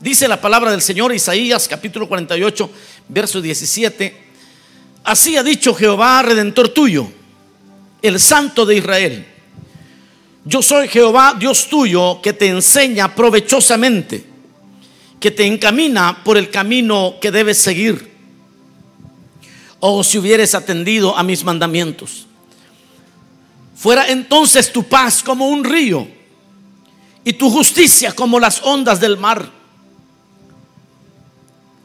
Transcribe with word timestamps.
Dice 0.00 0.28
la 0.28 0.40
palabra 0.40 0.70
del 0.70 0.80
Señor 0.80 1.12
Isaías 1.12 1.66
capítulo 1.66 2.08
48, 2.08 2.70
verso 3.08 3.40
17. 3.40 4.16
Así 5.02 5.36
ha 5.36 5.42
dicho 5.42 5.74
Jehová, 5.74 6.22
redentor 6.22 6.68
tuyo, 6.68 7.08
el 8.00 8.20
santo 8.20 8.64
de 8.64 8.76
Israel. 8.76 9.26
Yo 10.44 10.62
soy 10.62 10.86
Jehová, 10.86 11.34
Dios 11.36 11.66
tuyo, 11.68 12.20
que 12.22 12.32
te 12.32 12.46
enseña 12.46 13.12
provechosamente, 13.12 14.24
que 15.18 15.32
te 15.32 15.44
encamina 15.44 16.22
por 16.22 16.38
el 16.38 16.48
camino 16.48 17.16
que 17.20 17.32
debes 17.32 17.58
seguir. 17.58 18.12
O 19.80 20.04
si 20.04 20.18
hubieres 20.18 20.54
atendido 20.54 21.16
a 21.18 21.24
mis 21.24 21.42
mandamientos. 21.42 22.26
Fuera 23.74 24.06
entonces 24.08 24.70
tu 24.72 24.84
paz 24.84 25.24
como 25.24 25.48
un 25.48 25.64
río 25.64 26.06
y 27.24 27.32
tu 27.32 27.50
justicia 27.50 28.12
como 28.12 28.38
las 28.38 28.62
ondas 28.62 29.00
del 29.00 29.16
mar 29.16 29.57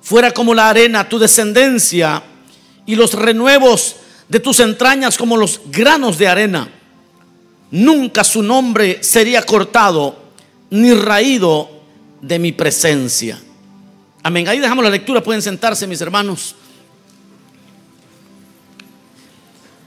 fuera 0.04 0.32
como 0.32 0.54
la 0.54 0.70
arena 0.70 1.08
tu 1.08 1.18
descendencia 1.18 2.22
y 2.86 2.96
los 2.96 3.14
renuevos 3.14 3.96
de 4.28 4.40
tus 4.40 4.60
entrañas 4.60 5.18
como 5.18 5.38
los 5.38 5.62
granos 5.68 6.18
de 6.18 6.28
arena. 6.28 6.70
Nunca 7.72 8.24
su 8.24 8.44
nombre 8.44 9.02
sería 9.02 9.42
cortado 9.44 10.22
ni 10.70 10.94
raído 10.94 11.70
de 12.22 12.38
mi 12.38 12.52
presencia. 12.52 13.40
Amén. 14.22 14.48
Ahí 14.48 14.60
dejamos 14.60 14.84
la 14.84 14.92
lectura, 14.92 15.24
pueden 15.24 15.42
sentarse 15.42 15.88
mis 15.88 16.02
hermanos. 16.02 16.56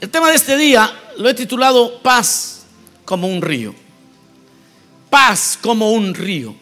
El 0.01 0.09
tema 0.09 0.29
de 0.29 0.35
este 0.35 0.57
día 0.57 0.91
lo 1.17 1.29
he 1.29 1.33
titulado 1.33 1.99
Paz 1.99 2.65
como 3.05 3.27
un 3.27 3.41
río. 3.41 3.73
Paz 5.09 5.57
como 5.61 5.91
un 5.91 6.13
río. 6.13 6.55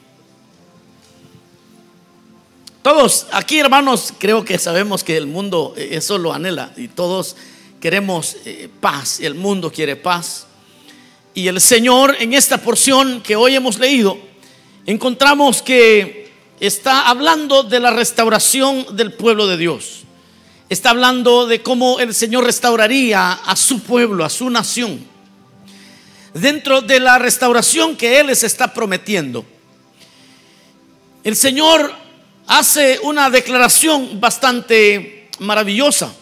Todos 2.86 3.26
aquí, 3.32 3.58
hermanos, 3.58 4.14
creo 4.20 4.46
que 4.46 4.60
sabemos 4.60 5.04
que 5.04 5.18
el 5.18 5.26
mundo 5.26 5.74
eh, 5.76 5.88
eso 5.94 6.20
lo 6.20 6.32
anhela 6.32 6.72
y 6.78 6.88
todos 6.88 7.36
queremos 7.82 8.38
eh, 8.46 8.70
paz, 8.80 9.20
el 9.22 9.34
mundo 9.34 9.72
quiere 9.72 9.96
paz. 9.96 10.46
Y 11.34 11.48
el 11.48 11.60
Señor 11.60 12.16
en 12.20 12.36
esta 12.36 12.60
porción 12.60 13.24
que 13.24 13.36
hoy 13.36 13.56
hemos 13.56 13.80
leído, 13.80 14.20
encontramos 14.86 15.64
que 15.64 16.32
está 16.60 17.10
hablando 17.10 17.64
de 17.64 17.80
la 17.80 17.90
restauración 17.90 18.96
del 18.96 19.14
pueblo 19.14 19.48
de 19.48 19.58
Dios. 19.58 20.04
Está 20.70 20.92
hablando 20.92 21.48
de 21.48 21.64
cómo 21.64 22.00
el 22.00 22.14
Señor 22.14 22.44
restauraría 22.44 23.32
a 23.32 23.56
su 23.56 23.80
pueblo, 23.80 24.24
a 24.24 24.30
su 24.30 24.48
nación. 24.52 25.04
Dentro 26.36 26.84
de 26.84 27.00
la 27.00 27.18
restauración 27.18 27.96
que 27.96 28.20
Él 28.20 28.28
les 28.28 28.44
está 28.44 28.76
prometiendo. 28.76 29.44
El 31.24 31.36
Señor 31.36 32.05
hace 32.48 33.00
una 33.04 33.30
declaración 33.30 34.20
bastante 34.20 35.30
maravillosa. 35.40 36.14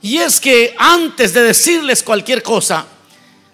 Y 0.00 0.18
es 0.18 0.40
que 0.40 0.74
antes 0.78 1.32
de 1.32 1.42
decirles 1.42 2.02
cualquier 2.02 2.42
cosa, 2.42 2.86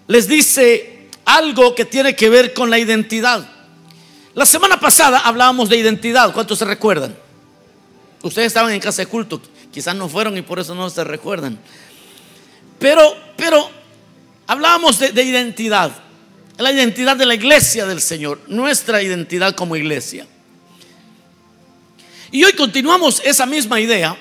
les 0.07 0.27
dice 0.27 1.09
algo 1.25 1.75
que 1.75 1.85
tiene 1.85 2.15
que 2.15 2.29
ver 2.29 2.53
con 2.53 2.69
la 2.69 2.79
identidad. 2.79 3.47
La 4.33 4.45
semana 4.45 4.79
pasada 4.79 5.19
hablábamos 5.19 5.69
de 5.69 5.77
identidad, 5.77 6.33
¿cuántos 6.33 6.59
se 6.59 6.65
recuerdan? 6.65 7.15
Ustedes 8.23 8.47
estaban 8.47 8.71
en 8.71 8.79
casa 8.79 9.03
de 9.03 9.07
culto, 9.07 9.41
quizás 9.71 9.95
no 9.95 10.09
fueron 10.09 10.37
y 10.37 10.41
por 10.41 10.59
eso 10.59 10.73
no 10.73 10.89
se 10.89 11.03
recuerdan. 11.03 11.59
Pero, 12.79 13.15
pero 13.37 13.69
hablábamos 14.47 14.97
de, 14.97 15.11
de 15.11 15.23
identidad, 15.23 15.91
la 16.57 16.71
identidad 16.71 17.15
de 17.15 17.25
la 17.25 17.35
iglesia 17.35 17.85
del 17.85 18.01
Señor, 18.01 18.39
nuestra 18.47 19.03
identidad 19.03 19.53
como 19.53 19.75
iglesia. 19.75 20.25
Y 22.31 22.43
hoy 22.43 22.53
continuamos 22.53 23.21
esa 23.25 23.47
misma 23.47 23.79
idea, 23.79 24.15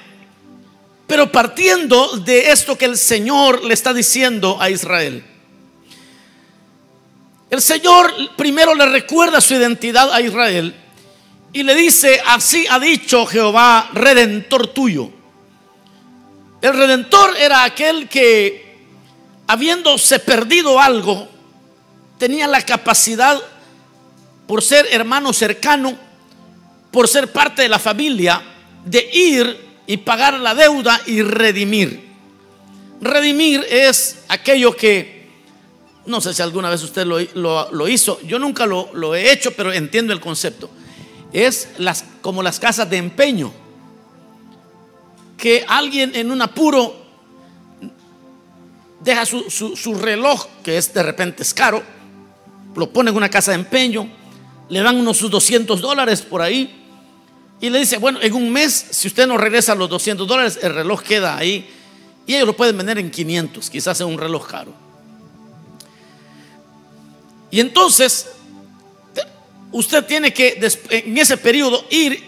pero 1.07 1.31
partiendo 1.31 2.17
de 2.19 2.51
esto 2.51 2.77
que 2.79 2.87
el 2.87 2.97
Señor 2.97 3.63
le 3.65 3.75
está 3.75 3.93
diciendo 3.93 4.57
a 4.61 4.71
Israel. 4.71 5.23
El 7.51 7.61
Señor 7.61 8.13
primero 8.37 8.75
le 8.75 8.87
recuerda 8.87 9.41
su 9.41 9.55
identidad 9.55 10.11
a 10.13 10.23
Israel 10.23 10.75
y 11.53 11.63
le 11.63 11.75
dice, 11.75 12.21
así 12.27 12.67
ha 12.71 12.79
dicho 12.79 13.27
Jehová, 13.27 13.91
redentor 13.93 14.69
tuyo. 14.69 15.11
El 16.63 16.75
redentor 16.75 17.37
era 17.37 17.65
aquel 17.65 18.09
que, 18.09 18.87
habiéndose 19.47 20.19
perdido 20.19 20.81
algo, 20.81 21.29
tenía 22.19 22.47
la 22.47 22.63
capacidad, 22.63 23.39
por 24.47 24.63
ser 24.63 24.87
hermano 24.91 25.33
cercano, 25.35 26.08
por 26.91 27.09
ser 27.09 27.33
parte 27.33 27.63
de 27.63 27.69
la 27.69 27.79
familia, 27.79 28.43
de 28.85 29.09
ir 29.13 29.69
y 29.87 29.97
pagar 29.99 30.39
la 30.39 30.55
deuda 30.55 31.01
y 31.07 31.23
redimir. 31.23 32.09
Redimir 33.01 33.65
es 33.71 34.19
aquello 34.29 34.75
que, 34.75 35.29
no 36.07 36.21
sé 36.21 36.35
si 36.35 36.43
alguna 36.43 36.71
vez 36.71 36.83
usted 36.83 37.07
lo, 37.07 37.89
hizo, 37.89 38.21
yo 38.23 38.39
nunca 38.39 38.67
lo, 38.67 38.91
lo, 38.93 39.15
he 39.15 39.33
hecho, 39.33 39.53
pero 39.53 39.73
entiendo 39.73 40.13
el 40.13 40.21
concepto. 40.21 40.71
Es 41.33 41.69
las, 41.79 42.05
como 42.21 42.43
las 42.43 42.59
casas 42.59 42.89
de 42.89 42.97
empeño, 42.97 43.53
que 45.37 45.65
alguien 45.69 46.15
en 46.15 46.31
un 46.31 46.43
apuro 46.43 46.97
deja 49.01 49.25
su, 49.25 49.49
su 49.49 49.95
reloj, 49.95 50.47
que 50.63 50.77
es 50.77 50.93
de 50.93 51.03
repente 51.03 51.43
es 51.43 51.55
caro, 51.55 51.83
lo 52.75 52.91
pone 52.91 53.11
en 53.11 53.17
una 53.17 53.29
casa 53.29 53.53
de 53.53 53.57
empeño, 53.57 54.09
le 54.69 54.81
dan 54.81 54.97
unos 54.97 55.17
sus 55.17 55.31
200 55.31 55.81
dólares 55.81 56.23
por 56.23 56.43
ahí 56.43 56.78
y 57.61 57.71
le 57.71 57.81
dice, 57.81 57.99
bueno, 57.99 58.21
en 58.23 58.35
un 58.35 58.51
mes, 58.51 58.87
si 58.91 59.09
usted 59.09 59.27
no 59.27 59.37
regresa 59.37 59.75
los 59.75 59.89
200 59.89 60.27
dólares, 60.27 60.59
el 60.63 60.75
reloj 60.75 61.03
queda 61.03 61.37
ahí 61.37 61.69
y 62.27 62.35
ellos 62.35 62.47
lo 62.47 62.57
pueden 62.57 62.77
vender 62.77 62.99
en 62.99 63.11
500, 63.11 63.69
quizás 63.69 64.01
en 64.01 64.07
un 64.07 64.19
reloj 64.19 64.47
caro. 64.47 64.73
Y 67.51 67.59
entonces, 67.61 68.29
usted 69.73 70.05
tiene 70.05 70.33
que 70.33 70.61
en 70.91 71.19
ese 71.19 71.37
periodo 71.37 71.85
ir 71.91 72.23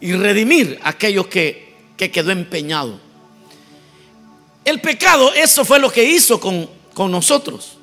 y 0.00 0.12
redimir 0.12 0.78
aquello 0.82 1.28
que, 1.28 1.74
que 1.96 2.10
quedó 2.10 2.32
empeñado. 2.32 3.00
El 4.64 4.80
pecado, 4.80 5.32
eso 5.32 5.64
fue 5.64 5.78
lo 5.78 5.90
que 5.90 6.04
hizo 6.04 6.38
con, 6.38 6.68
con 6.92 7.10
nosotros. 7.10 7.78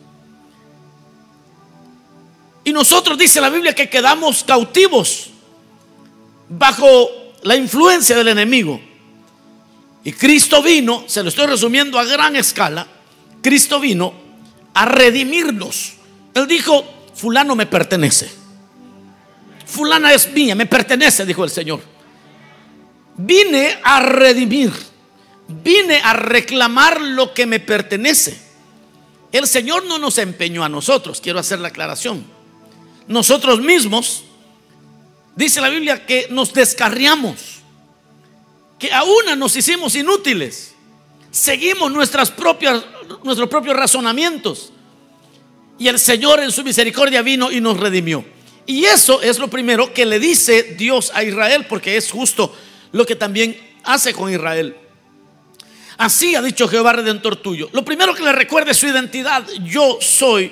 Y 2.66 2.72
nosotros 2.72 3.18
dice 3.18 3.42
la 3.42 3.50
Biblia 3.50 3.74
que 3.74 3.90
quedamos 3.90 4.44
cautivos 4.44 5.33
bajo 6.58 7.10
la 7.44 7.56
influencia 7.56 8.16
del 8.16 8.30
enemigo. 8.30 8.80
Y 10.04 10.12
Cristo 10.14 10.62
vino, 10.62 11.06
se 11.08 11.24
lo 11.24 11.30
estoy 11.30 11.48
resumiendo 11.48 11.98
a 11.98 12.04
gran 12.04 12.36
escala, 12.36 12.88
Cristo 13.42 13.80
vino 13.80 14.14
a 14.74 14.86
redimirnos. 14.86 15.94
Él 16.34 16.48
dijo, 16.48 16.84
fulano 17.14 17.56
me 17.56 17.66
pertenece. 17.66 18.30
Fulana 19.66 20.14
es 20.14 20.32
mía, 20.32 20.56
me 20.56 20.66
pertenece, 20.66 21.26
dijo 21.26 21.44
el 21.44 21.50
Señor. 21.50 21.82
Vine 23.16 23.80
a 23.84 24.02
redimir, 24.02 24.72
vine 25.48 26.00
a 26.04 26.14
reclamar 26.14 27.02
lo 27.02 27.34
que 27.34 27.46
me 27.46 27.60
pertenece. 27.60 28.40
El 29.32 29.48
Señor 29.48 29.86
no 29.86 29.98
nos 29.98 30.18
empeñó 30.18 30.64
a 30.64 30.70
nosotros, 30.70 31.22
quiero 31.22 31.40
hacer 31.40 31.60
la 31.60 31.70
aclaración. 31.70 32.24
Nosotros 33.08 33.62
mismos 33.62 34.26
Dice 35.36 35.62
la 35.62 35.70
Biblia 35.70 36.06
que 36.06 36.28
nos 36.30 36.54
descarriamos, 36.54 37.62
que 38.78 38.92
aún 38.92 39.38
nos 39.38 39.56
hicimos 39.56 39.96
inútiles. 39.96 40.76
Seguimos 41.32 41.92
nuestras 41.92 42.30
propias, 42.30 42.84
nuestros 43.24 43.50
propios 43.50 43.76
razonamientos. 43.76 44.72
Y 45.80 45.88
el 45.88 45.98
Señor 45.98 46.40
en 46.40 46.52
su 46.52 46.64
misericordia 46.64 47.24
vino 47.24 47.52
y 47.52 47.60
nos 47.60 47.80
redimió. 47.80 48.24
Y 48.68 48.86
eso 48.86 49.22
es 49.22 49.40
lo 49.40 49.50
primero 49.50 49.92
que 49.92 50.06
le 50.06 50.20
dice 50.20 50.76
Dios 50.78 51.12
a 51.16 51.24
Israel, 51.24 51.66
porque 51.68 51.98
es 51.98 52.12
justo 52.12 52.56
lo 52.92 53.06
que 53.06 53.16
también 53.16 53.60
hace 53.84 54.14
con 54.14 54.32
Israel. 54.32 54.78
Así 55.98 56.36
ha 56.36 56.42
dicho 56.42 56.68
Jehová 56.68 56.94
Redentor 56.94 57.38
tuyo. 57.38 57.70
Lo 57.74 57.84
primero 57.84 58.14
que 58.14 58.24
le 58.24 58.32
recuerde 58.32 58.74
su 58.74 58.88
identidad. 58.88 59.48
Yo 59.64 59.98
soy 60.00 60.52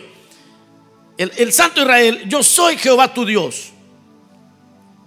el 1.18 1.54
Santo 1.54 1.82
Israel, 1.82 2.24
yo 2.28 2.42
soy 2.42 2.78
Jehová 2.78 3.14
tu 3.14 3.26
Dios. 3.26 3.71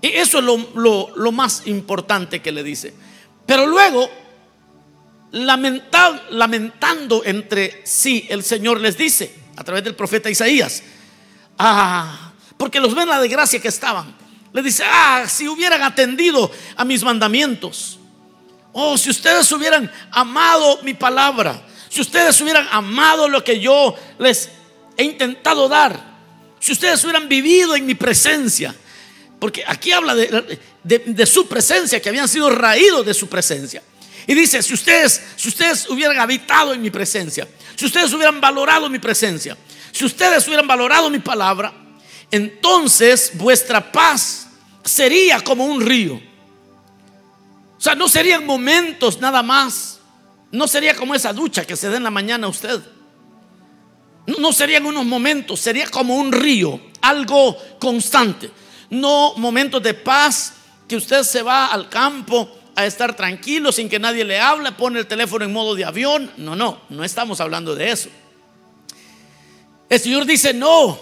Y 0.05 0.09
eso 0.09 0.39
es 0.39 0.45
lo, 0.75 1.33
más 1.33 1.63
importante 1.65 2.43
que 2.43 2.53
le 2.53 2.63
dice. 2.63 2.93
Pero 3.47 3.65
luego, 3.65 4.07
lamentando 5.33 7.25
entre 7.25 7.81
sí, 7.87 8.27
el 8.29 8.45
Señor 8.45 8.83
les 8.83 8.99
dice, 8.99 9.35
a 9.57 9.65
través 9.65 9.83
del 9.83 9.95
profeta 9.97 10.29
Isaías, 10.29 10.83
ah, 11.57 12.35
porque 12.59 12.81
los 12.81 12.95
ven 12.95 13.09
la 13.09 13.19
desgracia 13.19 13.59
que 13.63 13.69
estaban. 13.69 14.15
Le 14.53 14.61
dice, 14.61 14.85
ah, 14.87 15.25
si 15.27 15.49
hubieran 15.49 15.83
atendido 15.83 16.51
a 16.77 16.85
mis 16.85 17.03
mandamientos. 17.03 17.99
Oh, 18.75 18.99
si 18.99 19.09
ustedes 19.09 19.51
hubieran 19.53 19.91
amado 20.11 20.81
mi 20.83 20.93
palabra. 20.93 21.63
Si 21.89 22.03
ustedes 22.03 22.39
hubieran 22.43 22.69
amado 22.71 23.27
lo 23.27 23.43
que 23.43 23.59
yo 23.59 23.95
les 24.19 24.51
he 24.99 25.05
intentado 25.05 25.67
dar. 25.67 25.99
Si 26.61 26.73
ustedes 26.73 27.03
hubieran 27.05 27.27
vivido 27.27 27.75
en 27.75 27.87
mi 27.87 27.95
presencia 27.95 28.75
porque 29.45 29.63
aquí 29.67 29.93
habla 29.93 30.15
de, 30.15 31.27
su 31.27 31.47
presencia, 31.47 32.01
que 32.01 32.09
habían 32.09 32.27
sido 32.27 32.49
raídos 32.49 33.05
de 33.05 33.13
su 33.13 33.29
presencia. 33.29 33.83
Y 34.27 34.33
dice, 34.33 34.63
si 34.63 34.73
ustedes, 34.73 35.21
si 35.37 35.51
ustedes 35.51 35.87
hubieran 35.91 36.19
habitado 36.19 36.73
en 36.73 36.81
mi 36.81 36.91
presencia, 36.91 37.47
si 37.77 37.85
ustedes 37.85 38.11
hubieran 38.15 38.41
valorado 38.41 38.89
mi 38.89 38.99
presencia, 38.99 39.55
si 39.93 40.07
ustedes 40.07 40.47
hubieran 40.47 40.67
valorado 40.67 41.11
mi 41.11 41.19
palabra, 41.19 41.75
entonces 42.31 43.33
vuestra 43.35 43.93
paz 43.93 44.47
sería 44.83 45.39
como 45.43 45.67
un 45.67 45.83
río. 45.83 46.15
O 47.77 47.81
sea, 47.83 47.95
no 47.95 48.09
serían 48.09 48.47
momentos 48.47 49.21
nada 49.21 49.43
más. 49.43 50.01
No 50.53 50.67
sería 50.67 50.97
como 50.97 51.15
esa 51.15 51.35
ducha 51.35 51.67
que 51.67 51.77
se 51.77 51.91
da 51.91 51.99
en 51.99 52.05
la 52.05 52.11
mañana 52.11 52.47
a 52.47 52.49
usted. 52.49 52.81
No 54.25 54.55
serían 54.55 54.87
unos 54.87 55.05
momentos, 55.05 55.61
sería 55.61 55.87
como 55.89 56.17
un 56.17 56.33
río, 56.33 56.81
algo 57.03 57.59
constante. 57.79 58.64
No 58.91 59.35
momentos 59.37 59.83
de 59.83 59.95
paz 59.95 60.55
que 60.89 60.97
usted 60.97 61.23
se 61.23 61.43
va 61.43 61.67
al 61.67 61.89
campo 61.89 62.51
a 62.77 62.87
estar 62.87 63.15
tranquilo 63.15 63.73
sin 63.73 63.89
que 63.89 63.99
nadie 63.99 64.25
le 64.25 64.41
hable, 64.41 64.73
pone 64.73 64.99
el 64.99 65.07
teléfono 65.07 65.45
en 65.45 65.53
modo 65.53 65.75
de 65.75 65.85
avión. 65.85 66.31
No, 66.37 66.57
no, 66.57 66.81
no 66.89 67.05
estamos 67.05 67.41
hablando 67.41 67.75
de 67.75 67.91
eso. 67.91 68.09
El 69.89 70.01
Señor 70.01 70.27
dice, 70.27 70.53
no. 70.53 70.99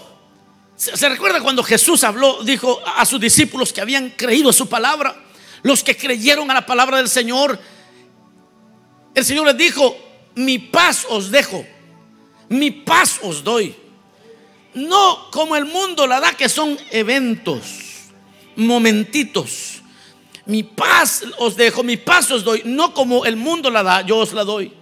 ¿Se 0.75 1.07
recuerda 1.07 1.41
cuando 1.41 1.63
Jesús 1.63 2.03
habló, 2.03 2.43
dijo 2.43 2.81
a 2.85 3.05
sus 3.05 3.19
discípulos 3.19 3.71
que 3.71 3.81
habían 3.81 4.09
creído 4.11 4.49
a 4.49 4.53
su 4.53 4.67
palabra? 4.67 5.15
Los 5.61 5.83
que 5.83 5.95
creyeron 5.95 6.51
a 6.51 6.55
la 6.55 6.65
palabra 6.65 6.97
del 6.97 7.07
Señor, 7.07 7.57
el 9.15 9.23
Señor 9.23 9.45
les 9.47 9.57
dijo, 9.57 9.95
mi 10.35 10.59
paz 10.59 11.05
os 11.09 11.31
dejo, 11.31 11.65
mi 12.49 12.71
paz 12.71 13.19
os 13.21 13.43
doy. 13.43 13.75
No 14.73 15.29
como 15.31 15.55
el 15.55 15.65
mundo 15.65 16.07
la 16.07 16.19
da, 16.19 16.33
que 16.33 16.49
son 16.49 16.77
eventos, 16.91 17.61
momentitos. 18.55 19.81
Mi 20.45 20.63
paz 20.63 21.23
os 21.37 21.55
dejo, 21.55 21.83
mi 21.83 21.97
paz 21.97 22.31
os 22.31 22.43
doy. 22.43 22.63
No 22.65 22.93
como 22.93 23.25
el 23.25 23.35
mundo 23.35 23.69
la 23.69 23.83
da, 23.83 24.01
yo 24.01 24.17
os 24.17 24.33
la 24.33 24.43
doy. 24.43 24.73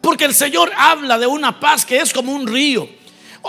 Porque 0.00 0.24
el 0.24 0.34
Señor 0.34 0.72
habla 0.76 1.18
de 1.18 1.26
una 1.26 1.60
paz 1.60 1.84
que 1.84 1.98
es 1.98 2.12
como 2.12 2.32
un 2.32 2.46
río. 2.46 2.88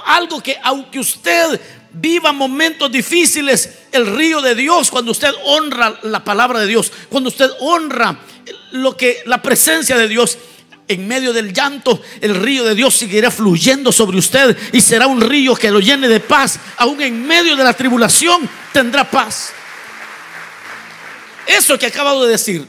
Algo 0.06 0.42
que 0.42 0.58
aunque 0.64 1.00
usted 1.00 1.60
viva 1.94 2.34
momentos 2.34 2.92
difíciles, 2.92 3.84
el 3.92 4.08
río 4.16 4.42
de 4.42 4.56
Dios, 4.56 4.90
cuando 4.90 5.12
usted 5.12 5.32
honra 5.46 6.00
la 6.02 6.24
palabra 6.24 6.60
de 6.60 6.68
Dios, 6.68 6.92
cuando 7.10 7.30
usted 7.30 7.50
honra 7.60 8.20
lo 8.72 8.98
que 8.98 9.22
la 9.26 9.42
presencia 9.42 9.96
de 9.98 10.08
Dios, 10.08 10.38
en 10.88 11.08
medio 11.08 11.34
del 11.34 11.54
llanto, 11.54 12.02
el 12.22 12.36
río 12.36 12.64
de 12.64 12.76
Dios 12.76 12.94
seguirá 12.94 13.32
fluyendo 13.32 13.92
sobre 13.92 14.18
usted 14.18 14.58
y 14.72 14.82
será 14.82 15.08
un 15.08 15.22
río 15.22 15.56
que 15.56 15.72
lo 15.72 15.80
llene 15.80 16.08
de 16.08 16.20
paz. 16.20 16.60
Aún 16.78 17.02
en 17.02 17.26
medio 17.26 17.56
de 17.56 17.64
la 17.64 17.74
tribulación 17.74 18.50
tendrá 18.72 19.10
paz. 19.10 19.54
Eso 21.48 21.78
que 21.78 21.88
acabo 21.88 22.26
de 22.26 22.32
decir 22.32 22.68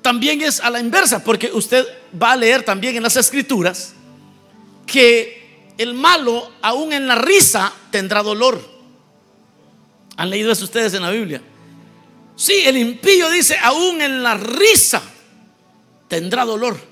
también 0.00 0.42
es 0.42 0.60
a 0.60 0.68
la 0.68 0.80
inversa, 0.80 1.22
porque 1.22 1.50
usted 1.52 1.86
va 2.20 2.32
a 2.32 2.36
leer 2.36 2.64
también 2.64 2.96
en 2.96 3.02
las 3.02 3.16
escrituras 3.16 3.94
que 4.86 5.72
el 5.78 5.94
malo, 5.94 6.50
aún 6.60 6.92
en 6.92 7.06
la 7.06 7.14
risa, 7.14 7.72
tendrá 7.90 8.22
dolor. 8.22 8.60
¿Han 10.16 10.28
leído 10.28 10.52
eso 10.52 10.64
ustedes 10.64 10.92
en 10.94 11.02
la 11.02 11.10
Biblia? 11.10 11.40
Sí, 12.36 12.64
el 12.66 12.76
impío 12.76 13.30
dice, 13.30 13.56
aún 13.62 14.02
en 14.02 14.22
la 14.22 14.34
risa 14.34 15.02
tendrá 16.08 16.44
dolor. 16.44 16.91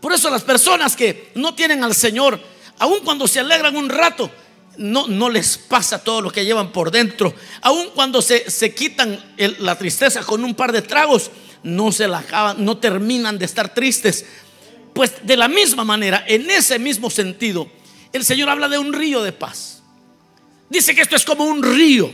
Por 0.00 0.12
eso 0.12 0.30
las 0.30 0.42
personas 0.42 0.96
que 0.96 1.30
no 1.34 1.54
tienen 1.54 1.84
al 1.84 1.94
Señor, 1.94 2.40
aun 2.78 3.00
cuando 3.00 3.28
se 3.28 3.40
alegran 3.40 3.76
un 3.76 3.88
rato, 3.88 4.30
no, 4.78 5.06
no 5.06 5.28
les 5.28 5.58
pasa 5.58 6.02
todo 6.02 6.22
lo 6.22 6.30
que 6.30 6.44
llevan 6.44 6.72
por 6.72 6.90
dentro. 6.90 7.34
Aun 7.60 7.90
cuando 7.94 8.22
se, 8.22 8.50
se 8.50 8.74
quitan 8.74 9.18
la 9.58 9.76
tristeza 9.76 10.22
con 10.22 10.42
un 10.44 10.54
par 10.54 10.72
de 10.72 10.82
tragos, 10.82 11.30
no 11.62 11.92
se 11.92 12.08
la 12.08 12.18
acaban, 12.18 12.64
no 12.64 12.78
terminan 12.78 13.38
de 13.38 13.44
estar 13.44 13.74
tristes. 13.74 14.24
Pues 14.94 15.14
de 15.22 15.36
la 15.36 15.48
misma 15.48 15.84
manera, 15.84 16.24
en 16.26 16.50
ese 16.50 16.78
mismo 16.78 17.10
sentido, 17.10 17.68
el 18.12 18.24
Señor 18.24 18.48
habla 18.48 18.68
de 18.68 18.78
un 18.78 18.92
río 18.92 19.22
de 19.22 19.32
paz. 19.32 19.82
Dice 20.68 20.94
que 20.94 21.02
esto 21.02 21.16
es 21.16 21.24
como 21.24 21.44
un 21.44 21.62
río. 21.62 22.12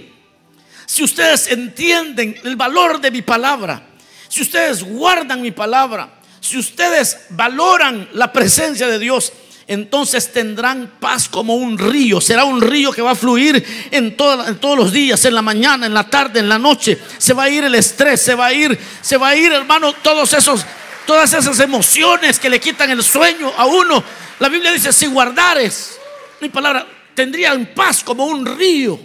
Si 0.87 1.05
ustedes 1.05 1.49
entienden 1.49 2.37
el 2.44 2.56
valor 2.56 3.00
de 3.00 3.11
mi 3.11 3.23
palabra, 3.23 3.87
si 4.29 4.43
ustedes 4.43 4.83
guardan 4.83 5.43
mi 5.43 5.50
palabra, 5.50 6.16
si 6.47 6.59
ustedes 6.59 7.19
valoran 7.31 8.09
la 8.13 8.33
presencia 8.33 8.87
de 8.87 8.99
Dios, 8.99 9.33
entonces 9.67 10.33
tendrán 10.33 10.93
paz 11.01 11.29
como 11.29 11.57
un 11.57 11.77
río. 11.77 12.21
Será 12.21 12.45
un 12.45 12.61
río 12.61 12.93
que 12.93 13.03
va 13.03 13.13
a 13.13 13.17
fluir 13.17 13.65
en, 13.91 14.17
todos 14.17 14.77
los 14.77 14.93
días, 14.93 15.25
en 15.25 15.35
la 15.35 15.43
mañana, 15.43 15.87
en 15.87 15.95
la 15.95 16.09
tarde, 16.09 16.39
en 16.39 16.49
la 16.49 16.59
noche. 16.59 16.99
Se 17.19 17.35
va 17.35 17.45
a 17.45 17.51
ir 17.51 17.65
el 17.65 17.75
estrés, 17.75 18.23
se 18.23 18.35
va 18.35 18.47
a 18.47 18.53
ir, 18.53 18.79
se 19.01 19.17
va 19.17 19.29
a 19.29 19.37
ir, 19.37 19.53
hermano, 19.53 19.93
todos 19.93 20.33
esos, 20.35 20.65
todas 21.05 21.33
esas 21.33 21.59
emociones 21.59 22.39
que 22.39 22.49
le 22.49 22.61
quitan 22.61 22.91
el 22.91 23.03
sueño 23.03 23.53
a 23.57 23.67
uno. 23.67 24.03
La 24.39 24.49
Biblia 24.49 24.73
dice, 24.73 24.93
si 24.93 25.07
guardares 25.07 25.99
mi 26.41 26.49
palabra, 26.49 26.87
tendrían 27.15 27.67
paz 27.75 28.05
como 28.05 28.27
un 28.27 28.47
río. 28.47 29.01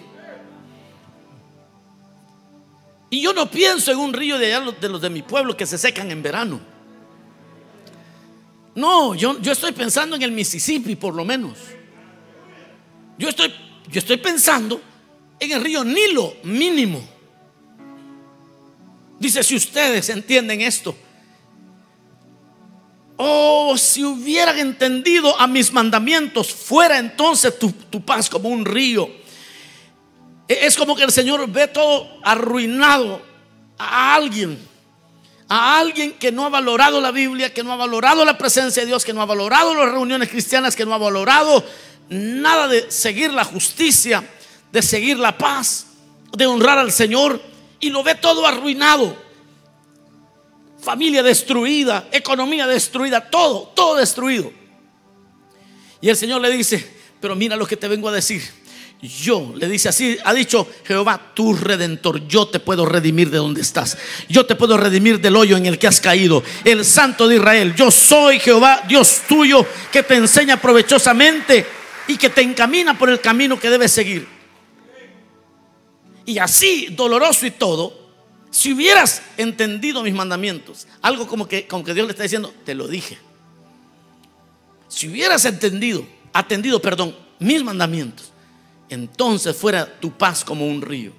Y 3.09 3.21
yo 3.21 3.33
no 3.33 3.49
pienso 3.49 3.91
en 3.91 3.97
un 3.97 4.13
río 4.13 4.37
de 4.37 4.53
allá 4.53 4.71
de 4.79 4.89
los 4.89 5.01
de 5.01 5.09
mi 5.09 5.23
pueblo 5.23 5.57
que 5.57 5.65
se 5.65 5.77
secan 5.77 6.11
en 6.11 6.21
verano. 6.21 6.70
No, 8.75 9.15
yo, 9.15 9.39
yo 9.41 9.51
estoy 9.51 9.73
pensando 9.73 10.15
en 10.15 10.21
el 10.21 10.31
Mississippi 10.31 10.95
por 10.95 11.13
lo 11.13 11.25
menos. 11.25 11.57
Yo 13.17 13.29
estoy, 13.29 13.53
yo 13.89 13.99
estoy 13.99 14.17
pensando 14.17 14.81
en 15.39 15.51
el 15.51 15.63
río 15.63 15.83
Nilo 15.83 16.35
mínimo. 16.43 17.01
Dice, 19.19 19.43
si 19.43 19.55
ustedes 19.55 20.09
entienden 20.09 20.61
esto, 20.61 20.95
oh, 23.17 23.77
si 23.77 24.03
hubieran 24.03 24.57
entendido 24.57 25.39
a 25.39 25.45
mis 25.45 25.71
mandamientos, 25.71 26.51
fuera 26.51 26.97
entonces 26.97 27.59
tu, 27.59 27.71
tu 27.71 28.01
paz 28.03 28.29
como 28.29 28.49
un 28.49 28.65
río. 28.65 29.09
E, 30.47 30.65
es 30.65 30.75
como 30.75 30.95
que 30.95 31.03
el 31.03 31.11
Señor 31.11 31.47
ve 31.51 31.67
todo 31.67 32.19
arruinado 32.23 33.21
a 33.77 34.15
alguien 34.15 34.70
a 35.53 35.79
alguien 35.79 36.13
que 36.13 36.31
no 36.31 36.45
ha 36.45 36.49
valorado 36.49 37.01
la 37.01 37.11
Biblia, 37.11 37.53
que 37.53 37.61
no 37.61 37.73
ha 37.73 37.75
valorado 37.75 38.23
la 38.23 38.37
presencia 38.37 38.83
de 38.83 38.87
Dios, 38.87 39.03
que 39.03 39.11
no 39.11 39.21
ha 39.21 39.25
valorado 39.25 39.75
las 39.75 39.91
reuniones 39.91 40.29
cristianas, 40.29 40.77
que 40.77 40.85
no 40.85 40.93
ha 40.93 40.97
valorado 40.97 41.61
nada 42.07 42.69
de 42.69 42.89
seguir 42.89 43.33
la 43.33 43.43
justicia, 43.43 44.23
de 44.71 44.81
seguir 44.81 45.19
la 45.19 45.37
paz, 45.37 45.87
de 46.31 46.45
honrar 46.45 46.77
al 46.77 46.93
Señor, 46.93 47.41
y 47.81 47.89
lo 47.89 48.01
ve 48.01 48.15
todo 48.15 48.47
arruinado. 48.47 49.13
Familia 50.79 51.21
destruida, 51.21 52.07
economía 52.13 52.65
destruida, 52.65 53.29
todo, 53.29 53.73
todo 53.75 53.97
destruido. 53.97 54.53
Y 55.99 56.07
el 56.07 56.15
Señor 56.15 56.39
le 56.39 56.49
dice, 56.49 56.97
pero 57.19 57.35
mira 57.35 57.57
lo 57.57 57.67
que 57.67 57.75
te 57.75 57.89
vengo 57.89 58.07
a 58.07 58.13
decir 58.13 58.41
yo, 59.01 59.53
le 59.55 59.67
dice 59.67 59.89
así, 59.89 60.15
ha 60.23 60.31
dicho 60.31 60.67
Jehová, 60.85 61.31
tu 61.33 61.55
redentor, 61.55 62.27
yo 62.27 62.47
te 62.47 62.59
puedo 62.59 62.85
redimir 62.85 63.31
de 63.31 63.39
donde 63.39 63.61
estás. 63.61 63.97
Yo 64.29 64.45
te 64.45 64.55
puedo 64.55 64.77
redimir 64.77 65.19
del 65.19 65.35
hoyo 65.35 65.57
en 65.57 65.65
el 65.65 65.79
que 65.79 65.87
has 65.87 65.99
caído. 65.99 66.43
El 66.63 66.85
Santo 66.85 67.27
de 67.27 67.37
Israel, 67.37 67.73
yo 67.75 67.89
soy 67.89 68.39
Jehová, 68.39 68.83
Dios 68.87 69.23
tuyo, 69.27 69.65
que 69.91 70.03
te 70.03 70.15
enseña 70.15 70.61
provechosamente 70.61 71.65
y 72.07 72.15
que 72.15 72.29
te 72.29 72.41
encamina 72.41 72.95
por 72.95 73.09
el 73.09 73.19
camino 73.19 73.59
que 73.59 73.71
debes 73.71 73.91
seguir. 73.91 74.27
Y 76.27 76.37
así, 76.37 76.89
doloroso 76.91 77.47
y 77.47 77.51
todo, 77.51 77.99
si 78.51 78.71
hubieras 78.73 79.23
entendido 79.35 80.03
mis 80.03 80.13
mandamientos, 80.13 80.85
algo 81.01 81.25
como 81.25 81.47
que, 81.47 81.65
como 81.65 81.83
que 81.83 81.95
Dios 81.95 82.05
le 82.05 82.11
está 82.11 82.21
diciendo, 82.21 82.53
te 82.63 82.75
lo 82.75 82.87
dije. 82.87 83.17
Si 84.87 85.07
hubieras 85.07 85.43
entendido, 85.45 86.05
atendido, 86.33 86.79
perdón, 86.79 87.15
mis 87.39 87.63
mandamientos 87.63 88.30
entonces 88.91 89.55
fuera 89.55 89.99
tu 89.99 90.11
paz 90.11 90.43
como 90.43 90.67
un 90.67 90.81
río. 90.81 91.13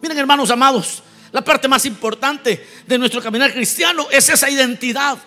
Miren 0.00 0.18
hermanos 0.18 0.50
amados, 0.50 1.02
la 1.30 1.44
parte 1.44 1.68
más 1.68 1.84
importante 1.84 2.66
de 2.86 2.98
nuestro 2.98 3.22
caminar 3.22 3.52
cristiano 3.52 4.06
es 4.10 4.28
esa 4.30 4.50
identidad 4.50 5.18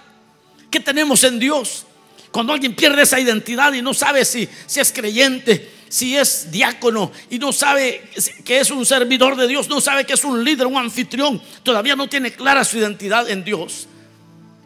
que 0.69 0.79
tenemos 0.79 1.23
en 1.23 1.39
Dios. 1.39 1.85
Cuando 2.31 2.51
alguien 2.51 2.75
pierde 2.75 3.03
esa 3.03 3.19
identidad 3.19 3.71
y 3.73 3.81
no 3.81 3.93
sabe 3.93 4.25
si, 4.25 4.49
si 4.65 4.79
es 4.79 4.91
creyente, 4.91 5.71
si 5.87 6.17
es 6.17 6.51
diácono 6.51 7.11
y 7.29 7.37
no 7.37 7.53
sabe 7.53 8.09
que 8.43 8.59
es 8.59 8.71
un 8.71 8.83
servidor 8.85 9.35
de 9.35 9.47
Dios, 9.47 9.69
no 9.69 9.79
sabe 9.79 10.05
que 10.05 10.13
es 10.13 10.23
un 10.23 10.43
líder, 10.43 10.65
un 10.65 10.77
anfitrión, 10.77 11.41
todavía 11.63 11.95
no 11.95 12.09
tiene 12.09 12.33
clara 12.33 12.65
su 12.65 12.77
identidad 12.77 13.29
en 13.29 13.43
Dios. 13.43 13.87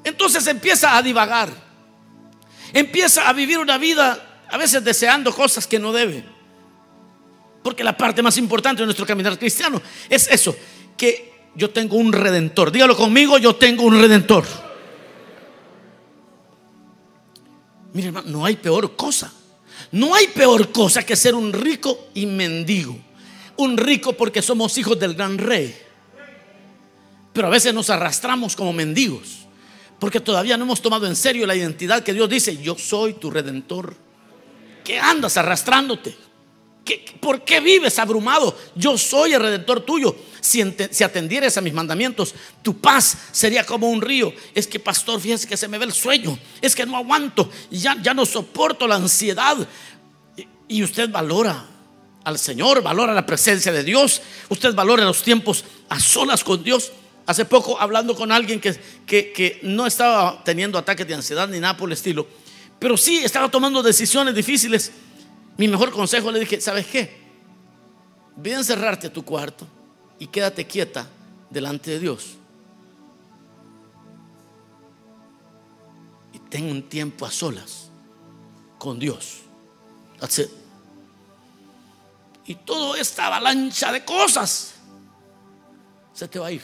Entonces 0.05 0.47
empieza 0.47 0.95
a 0.95 1.01
divagar, 1.01 1.49
empieza 2.73 3.27
a 3.27 3.33
vivir 3.33 3.59
una 3.59 3.77
vida 3.77 4.45
a 4.49 4.57
veces 4.57 4.83
deseando 4.83 5.33
cosas 5.35 5.67
que 5.67 5.79
no 5.79 5.91
debe. 5.91 6.38
Porque 7.63 7.83
la 7.83 7.95
parte 7.95 8.21
más 8.21 8.37
importante 8.37 8.81
de 8.81 8.85
nuestro 8.85 9.05
caminar 9.05 9.37
cristiano 9.37 9.81
es 10.09 10.27
eso, 10.29 10.55
que 10.97 11.49
yo 11.55 11.69
tengo 11.69 11.97
un 11.97 12.13
redentor. 12.13 12.71
Dígalo 12.71 12.95
conmigo, 12.95 13.37
yo 13.37 13.55
tengo 13.55 13.83
un 13.83 13.99
redentor. 13.99 14.45
Mire, 17.93 18.07
hermano, 18.07 18.29
no 18.29 18.45
hay 18.45 18.55
peor 18.55 18.95
cosa. 18.95 19.33
No 19.91 20.13
hay 20.13 20.27
peor 20.27 20.71
cosa 20.71 21.03
que 21.03 21.15
ser 21.15 21.35
un 21.35 21.51
rico 21.51 22.09
y 22.13 22.25
mendigo. 22.25 22.97
un 23.57 23.75
rico 23.75 24.13
porque 24.13 24.41
somos 24.41 24.77
hijos 24.77 24.97
del 24.97 25.15
gran 25.15 25.37
rey. 25.37 25.75
Pero 27.33 27.47
a 27.47 27.49
veces 27.49 27.73
nos 27.73 27.89
arrastramos 27.89 28.55
como 28.55 28.71
mendigos 28.71 29.39
porque 29.99 30.21
todavía 30.21 30.57
no 30.57 30.63
hemos 30.63 30.81
tomado 30.81 31.05
en 31.05 31.15
serio 31.15 31.45
la 31.45 31.55
identidad 31.55 32.03
que 32.03 32.13
Dios 32.13 32.29
dice, 32.29 32.57
yo 32.57 32.77
soy 32.77 33.15
tu 33.15 33.29
redentor. 33.29 33.95
¿Qué 34.83 34.97
andas 34.97 35.35
arrastrándote? 35.37 36.15
¿Por 37.19 37.43
qué 37.43 37.59
vives 37.59 37.99
abrumado? 37.99 38.57
Yo 38.75 38.97
soy 38.97 39.33
el 39.33 39.41
redentor 39.41 39.81
tuyo. 39.81 40.15
Si, 40.41 40.63
si, 40.91 41.03
atendieres 41.03 41.57
a 41.57 41.61
mis 41.61 41.73
mandamientos, 41.73 42.33
tu 42.61 42.77
paz 42.77 43.17
sería 43.31 43.65
como 43.65 43.89
un 43.89 44.01
río. 44.01 44.33
Es 44.55 44.67
que, 44.67 44.79
pastor, 44.79 45.19
fíjese 45.19 45.47
que 45.47 45.57
se 45.57 45.67
me 45.67 45.77
ve 45.77 45.85
el 45.85 45.93
sueño. 45.93 46.37
Es 46.61 46.75
que 46.75 46.85
no 46.85 46.97
aguanto. 46.97 47.49
Ya, 47.69 47.97
ya 48.01 48.13
no 48.13 48.25
soporto 48.25 48.87
la 48.87 48.95
ansiedad. 48.95 49.57
Y 50.67 50.83
usted 50.83 51.09
valora 51.09 51.65
al 52.23 52.39
Señor, 52.39 52.81
valora 52.81 53.13
la 53.13 53.25
presencia 53.25 53.71
de 53.71 53.83
Dios. 53.83 54.21
Usted 54.49 54.73
valora 54.73 55.03
los 55.03 55.23
tiempos 55.23 55.65
a 55.89 55.99
solas 55.99 56.43
con 56.43 56.63
Dios. 56.63 56.91
Hace 57.25 57.45
poco, 57.45 57.79
hablando 57.79 58.15
con 58.15 58.31
alguien 58.31 58.59
que, 58.59 58.75
que, 59.05 59.31
que 59.31 59.59
no 59.61 59.85
estaba 59.85 60.43
teniendo 60.43 60.77
ataques 60.77 61.07
de 61.07 61.13
ansiedad 61.13 61.47
ni 61.47 61.59
nada 61.59 61.77
por 61.77 61.89
el 61.89 61.93
estilo, 61.93 62.25
pero 62.79 62.97
sí 62.97 63.17
estaba 63.17 63.51
tomando 63.51 63.83
decisiones 63.83 64.33
difíciles 64.33 64.91
mi 65.59 65.67
mejor 65.67 65.91
consejo 65.91 66.31
le 66.31 66.39
dije, 66.39 66.61
¿sabes 66.61 66.87
qué? 66.87 67.19
Ve 68.37 68.55
a 68.55 68.59
encerrarte 68.59 69.07
a 69.07 69.13
tu 69.13 69.25
cuarto 69.25 69.67
y 70.17 70.27
quédate 70.27 70.65
quieta 70.65 71.05
delante 71.49 71.91
de 71.91 71.99
Dios. 71.99 72.37
Y 76.31 76.39
ten 76.39 76.71
un 76.71 76.83
tiempo 76.83 77.25
a 77.25 77.31
solas 77.31 77.91
con 78.77 78.99
Dios. 78.99 79.41
That's 80.17 80.39
it. 80.39 80.49
Y 82.45 82.55
toda 82.55 82.97
esta 82.97 83.27
avalancha 83.27 83.91
de 83.91 84.05
cosas 84.05 84.75
se 86.13 86.25
te 86.29 86.39
va 86.39 86.47
a 86.47 86.51
ir. 86.53 86.63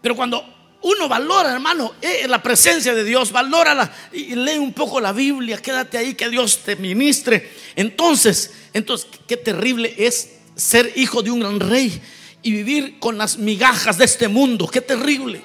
Pero 0.00 0.16
cuando 0.16 0.42
uno 0.82 1.08
valora, 1.08 1.52
hermano, 1.52 1.94
eh, 2.02 2.26
la 2.26 2.42
presencia 2.42 2.94
de 2.94 3.04
Dios, 3.04 3.30
valora 3.30 3.92
y 4.12 4.34
lee 4.34 4.58
un 4.58 4.72
poco 4.72 5.00
la 5.00 5.12
Biblia, 5.12 5.58
quédate 5.58 5.96
ahí 5.96 6.14
que 6.14 6.28
Dios 6.28 6.58
te 6.64 6.76
ministre. 6.76 7.52
Entonces, 7.76 8.52
entonces, 8.72 9.08
qué 9.26 9.36
terrible 9.36 9.94
es 9.96 10.38
ser 10.56 10.92
hijo 10.96 11.22
de 11.22 11.30
un 11.30 11.40
gran 11.40 11.60
rey 11.60 12.00
y 12.42 12.50
vivir 12.50 12.98
con 12.98 13.16
las 13.16 13.38
migajas 13.38 13.96
de 13.96 14.04
este 14.04 14.26
mundo. 14.26 14.66
Qué 14.66 14.80
terrible. 14.80 15.42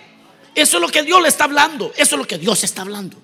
Eso 0.56 0.78
es 0.78 0.82
lo 0.82 0.90
que 0.90 1.04
Dios 1.04 1.22
le 1.22 1.28
está 1.28 1.44
hablando. 1.44 1.94
Eso 1.96 2.16
es 2.16 2.20
lo 2.20 2.26
que 2.26 2.40
Dios 2.40 2.64
está 2.64 2.82
hablando. 2.82 3.18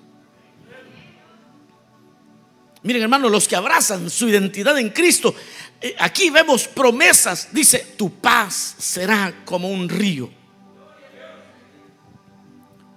Miren, 2.84 3.02
hermano, 3.02 3.28
los 3.28 3.48
que 3.48 3.56
abrazan 3.56 4.08
su 4.08 4.28
identidad 4.28 4.78
en 4.78 4.90
Cristo, 4.90 5.34
eh, 5.80 5.96
aquí 5.98 6.30
vemos 6.30 6.68
promesas. 6.68 7.48
Dice, 7.50 7.94
tu 7.96 8.20
paz 8.20 8.76
será 8.78 9.42
como 9.44 9.68
un 9.68 9.88
río 9.88 10.43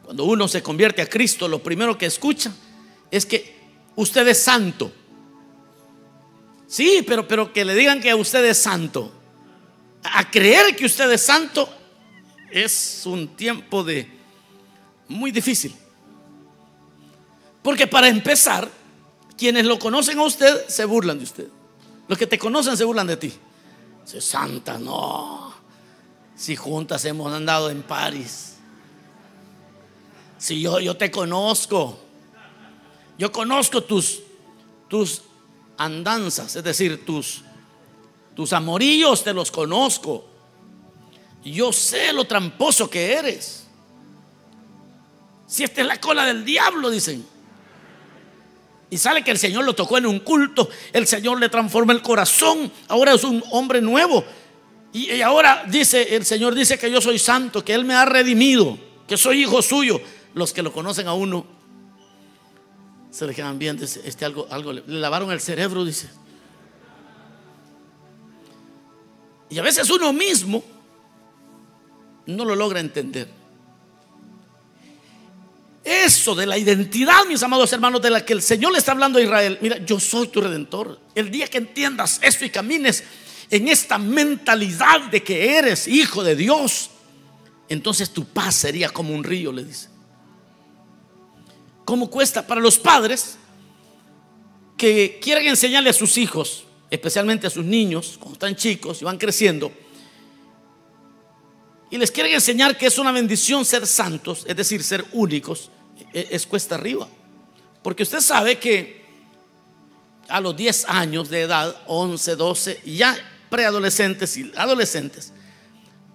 cuando 0.08 0.24
uno 0.24 0.48
se 0.48 0.64
convierte 0.64 1.02
a 1.02 1.10
Cristo, 1.10 1.50
lo 1.50 1.62
primero 1.62 1.98
que 1.98 2.06
escucha 2.06 2.54
es 3.12 3.26
que 3.26 3.58
usted 3.98 4.26
es 4.26 4.42
santo. 4.42 4.90
Sí, 6.66 7.04
pero, 7.06 7.28
pero 7.28 7.52
que 7.52 7.66
le 7.66 7.76
digan 7.76 8.00
que 8.00 8.16
usted 8.16 8.46
es 8.46 8.58
santo. 8.58 9.12
A 10.04 10.32
creer 10.32 10.78
que 10.78 10.86
usted 10.86 11.12
es 11.12 11.22
santo 11.24 11.68
es 12.50 13.02
un 13.06 13.36
tiempo 13.36 13.84
de 13.84 14.10
muy 15.10 15.30
difícil. 15.32 15.76
Porque 17.62 17.86
para 17.86 18.08
empezar, 18.08 18.72
quienes 19.38 19.66
lo 19.66 19.78
conocen 19.78 20.20
a 20.20 20.24
usted 20.24 20.70
se 20.70 20.86
burlan 20.86 21.18
de 21.18 21.26
usted. 21.26 21.48
Los 22.08 22.18
que 22.18 22.28
te 22.28 22.40
conocen 22.40 22.78
se 22.78 22.86
burlan 22.86 23.08
de 23.08 23.18
ti. 23.18 23.34
Dice, 24.06 24.22
santa, 24.22 24.78
no. 24.78 25.54
Si 26.34 26.56
juntas 26.56 27.04
hemos 27.04 27.34
andado 27.34 27.70
en 27.70 27.84
París. 27.84 28.57
Si 30.38 30.62
yo, 30.62 30.80
yo 30.80 30.96
te 30.96 31.10
conozco, 31.10 31.98
yo 33.18 33.32
conozco 33.32 33.84
tus, 33.84 34.20
tus 34.88 35.24
andanzas, 35.78 36.56
es 36.56 36.64
decir, 36.64 37.06
tus, 37.06 37.42
tus 38.36 38.54
amorillos 38.54 39.24
te 39.24 39.34
los 39.34 39.52
conozco. 39.52 40.26
Yo 41.44 41.72
sé 41.72 42.14
lo 42.14 42.26
tramposo 42.26 42.90
que 42.90 43.14
eres. 43.14 43.66
Si 45.48 45.64
esta 45.64 45.82
es 45.82 45.88
la 45.88 46.00
cola 46.00 46.26
del 46.26 46.44
diablo, 46.44 46.90
dicen. 46.90 47.26
Y 48.90 48.98
sale 48.98 49.24
que 49.24 49.32
el 49.32 49.40
Señor 49.40 49.66
lo 49.66 49.74
tocó 49.74 49.98
en 49.98 50.06
un 50.06 50.20
culto, 50.20 50.70
el 50.94 51.08
Señor 51.08 51.40
le 51.40 51.50
transforma 51.50 51.94
el 51.94 52.02
corazón, 52.02 52.72
ahora 52.88 53.14
es 53.14 53.24
un 53.24 53.44
hombre 53.52 53.82
nuevo. 53.82 54.24
Y, 54.94 55.12
y 55.12 55.22
ahora 55.22 55.66
dice, 55.68 56.16
el 56.16 56.26
Señor 56.26 56.54
dice 56.54 56.78
que 56.78 56.92
yo 56.92 57.02
soy 57.02 57.20
santo, 57.20 57.66
que 57.66 57.74
Él 57.74 57.86
me 57.86 57.96
ha 57.96 58.06
redimido, 58.06 58.78
que 59.08 59.18
soy 59.18 59.42
hijo 59.42 59.62
suyo 59.62 60.00
los 60.38 60.54
que 60.54 60.62
lo 60.62 60.72
conocen 60.72 61.08
a 61.08 61.14
uno 61.14 61.46
se 63.12 63.26
le 63.26 63.34
quedan 63.34 63.58
bien, 63.58 63.80
este 63.82 64.26
algo, 64.26 64.48
algo 64.52 64.74
le, 64.74 64.84
lavaron 64.86 65.32
el 65.32 65.40
cerebro, 65.40 65.84
dice. 65.84 66.08
Y 69.50 69.58
a 69.58 69.62
veces 69.64 69.90
uno 69.90 70.14
mismo 70.14 70.64
no 72.28 72.46
lo 72.46 72.56
logra 72.56 72.80
entender. 72.80 73.28
Eso 75.84 76.36
de 76.36 76.46
la 76.46 76.58
identidad, 76.58 77.26
mis 77.28 77.42
amados 77.42 77.72
hermanos, 77.72 78.02
de 78.02 78.10
la 78.10 78.26
que 78.26 78.34
el 78.34 78.42
Señor 78.42 78.74
le 78.74 78.78
está 78.78 78.92
hablando 78.92 79.20
a 79.20 79.22
Israel. 79.22 79.58
Mira, 79.62 79.78
yo 79.78 80.00
soy 80.00 80.28
tu 80.28 80.42
redentor. 80.42 81.00
El 81.16 81.32
día 81.32 81.48
que 81.48 81.58
entiendas 81.58 82.20
esto 82.22 82.44
y 82.44 82.50
camines 82.50 83.04
en 83.50 83.70
esta 83.70 83.98
mentalidad 83.98 85.10
de 85.10 85.24
que 85.24 85.58
eres 85.58 85.88
hijo 85.88 86.24
de 86.24 86.36
Dios, 86.36 86.92
entonces 87.70 88.12
tu 88.12 88.26
paz 88.26 88.56
sería 88.56 88.90
como 88.90 89.16
un 89.16 89.24
río, 89.24 89.52
le 89.52 89.64
dice. 89.64 89.97
¿Cómo 91.88 92.10
cuesta 92.10 92.46
para 92.46 92.60
los 92.60 92.78
padres 92.78 93.38
que 94.76 95.22
quieren 95.22 95.48
enseñarle 95.48 95.90
a 95.90 95.94
sus 95.94 96.18
hijos, 96.18 96.66
especialmente 96.90 97.48
a 97.48 97.50
sus 97.50 97.64
niños, 97.64 98.18
cuando 98.20 98.34
están 98.34 98.58
chicos 98.58 99.02
y 99.02 99.06
van 99.06 99.18
creciendo, 99.18 99.72
y 101.90 101.98
les 101.98 102.12
quieren 102.12 102.34
enseñar 102.34 102.78
que 102.78 102.88
es 102.88 102.98
una 102.98 103.14
bendición 103.14 103.64
ser 103.64 103.88
santos, 103.88 104.44
es 104.50 104.58
decir, 104.58 104.84
ser 104.84 105.06
únicos, 105.14 105.72
e-, 106.14 106.28
es 106.30 106.46
cuesta 106.46 106.76
arriba. 106.76 107.08
Porque 107.82 108.04
usted 108.04 108.20
sabe 108.20 108.60
que 108.60 109.06
a 110.28 110.42
los 110.42 110.58
10 110.58 110.90
años 110.90 111.30
de 111.30 111.44
edad, 111.44 111.84
11, 111.88 112.36
12, 112.36 112.82
ya 112.86 113.18
preadolescentes 113.50 114.36
y 114.36 114.52
adolescentes, 114.58 115.32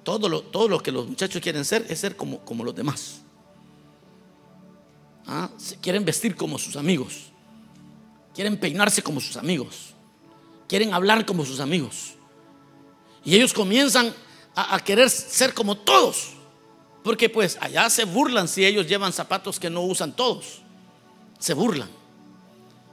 todo 0.03 0.29
lo, 0.29 0.43
todo 0.43 0.69
lo 0.69 0.83
que 0.83 0.93
los 0.93 1.09
muchachos 1.09 1.41
quieren 1.41 1.65
ser 1.65 1.87
es 1.89 1.99
ser 1.99 2.15
como, 2.15 2.41
como 2.45 2.63
los 2.63 2.75
demás. 2.75 3.22
¿Ah? 5.35 5.49
quieren 5.81 6.05
vestir 6.05 6.37
como 6.37 6.59
sus 6.59 6.77
amigos, 6.77 7.33
quieren 8.35 8.59
peinarse 8.59 9.03
como 9.03 9.19
sus 9.19 9.39
amigos, 9.39 9.95
quieren 10.69 10.93
hablar 10.93 11.25
como 11.25 11.47
sus 11.47 11.59
amigos. 11.59 12.13
Y 13.25 13.35
ellos 13.37 13.55
comienzan 13.55 14.13
a, 14.55 14.79
querer 14.81 15.09
ser 15.09 15.55
como 15.55 15.75
todos, 15.75 16.33
porque 17.03 17.31
pues 17.31 17.57
allá 17.63 17.89
se 17.89 18.05
burlan 18.05 18.47
si 18.47 18.67
ellos 18.67 18.87
llevan 18.87 19.11
zapatos 19.11 19.59
que 19.59 19.71
no 19.71 19.81
usan 19.81 20.15
todos, 20.15 20.61
se 21.39 21.55
burlan. 21.55 21.89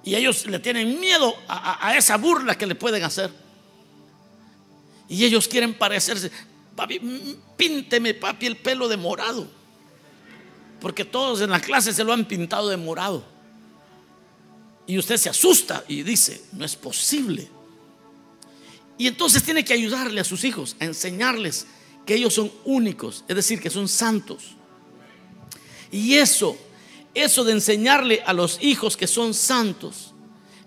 Y 0.05 0.15
ellos 0.15 0.45
le 0.45 0.59
tienen 0.59 0.97
miedo 0.97 1.35
a, 1.49 1.93
esa 1.97 2.15
burla 2.15 2.57
que 2.57 2.67
le 2.67 2.75
pueden 2.75 3.03
hacer. 3.03 3.31
Y 5.09 5.25
ellos 5.25 5.45
quieren 5.45 5.73
parecerse. 5.73 6.31
Pínteme, 7.57 8.13
papi, 8.13 8.45
el 8.45 8.55
pelo 8.55 8.87
de 8.87 8.95
morado. 8.95 9.58
Porque 10.79 11.05
todos 11.05 11.41
en 11.41 11.49
la 11.49 11.59
clase 11.59 11.93
se 11.93 12.03
lo 12.03 12.13
han 12.13 12.25
pintado 12.25 12.69
de 12.69 12.77
morado. 12.77 13.23
Y 14.87 14.97
usted 14.97 15.17
se 15.17 15.29
asusta 15.29 15.83
y 15.87 16.03
dice, 16.03 16.41
no 16.53 16.65
es 16.65 16.75
posible. 16.75 17.47
Y 18.97 19.07
entonces 19.07 19.43
tiene 19.43 19.63
que 19.63 19.73
ayudarle 19.73 20.19
a 20.19 20.23
sus 20.23 20.43
hijos, 20.43 20.75
a 20.79 20.85
enseñarles 20.85 21.67
que 22.05 22.15
ellos 22.15 22.33
son 22.33 22.51
únicos, 22.65 23.23
es 23.27 23.35
decir, 23.35 23.61
que 23.61 23.69
son 23.69 23.87
santos. 23.87 24.55
Y 25.91 26.15
eso, 26.15 26.57
eso 27.13 27.43
de 27.43 27.53
enseñarle 27.53 28.21
a 28.25 28.33
los 28.33 28.57
hijos 28.61 28.97
que 28.97 29.07
son 29.07 29.33
santos, 29.33 30.13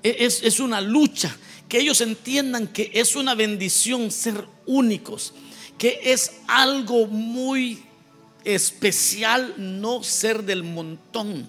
e, 0.02 0.16
es, 0.20 0.42
es 0.42 0.60
una 0.60 0.80
lucha, 0.80 1.36
que 1.68 1.78
ellos 1.78 2.00
entiendan 2.00 2.68
que 2.68 2.90
es 2.94 3.16
una 3.16 3.34
bendición 3.34 4.10
ser 4.10 4.46
únicos, 4.66 5.34
que 5.76 6.00
es 6.04 6.32
algo 6.46 7.06
muy 7.06 7.82
especial 8.44 9.54
no 9.56 10.02
ser 10.02 10.42
del 10.42 10.62
montón. 10.62 11.48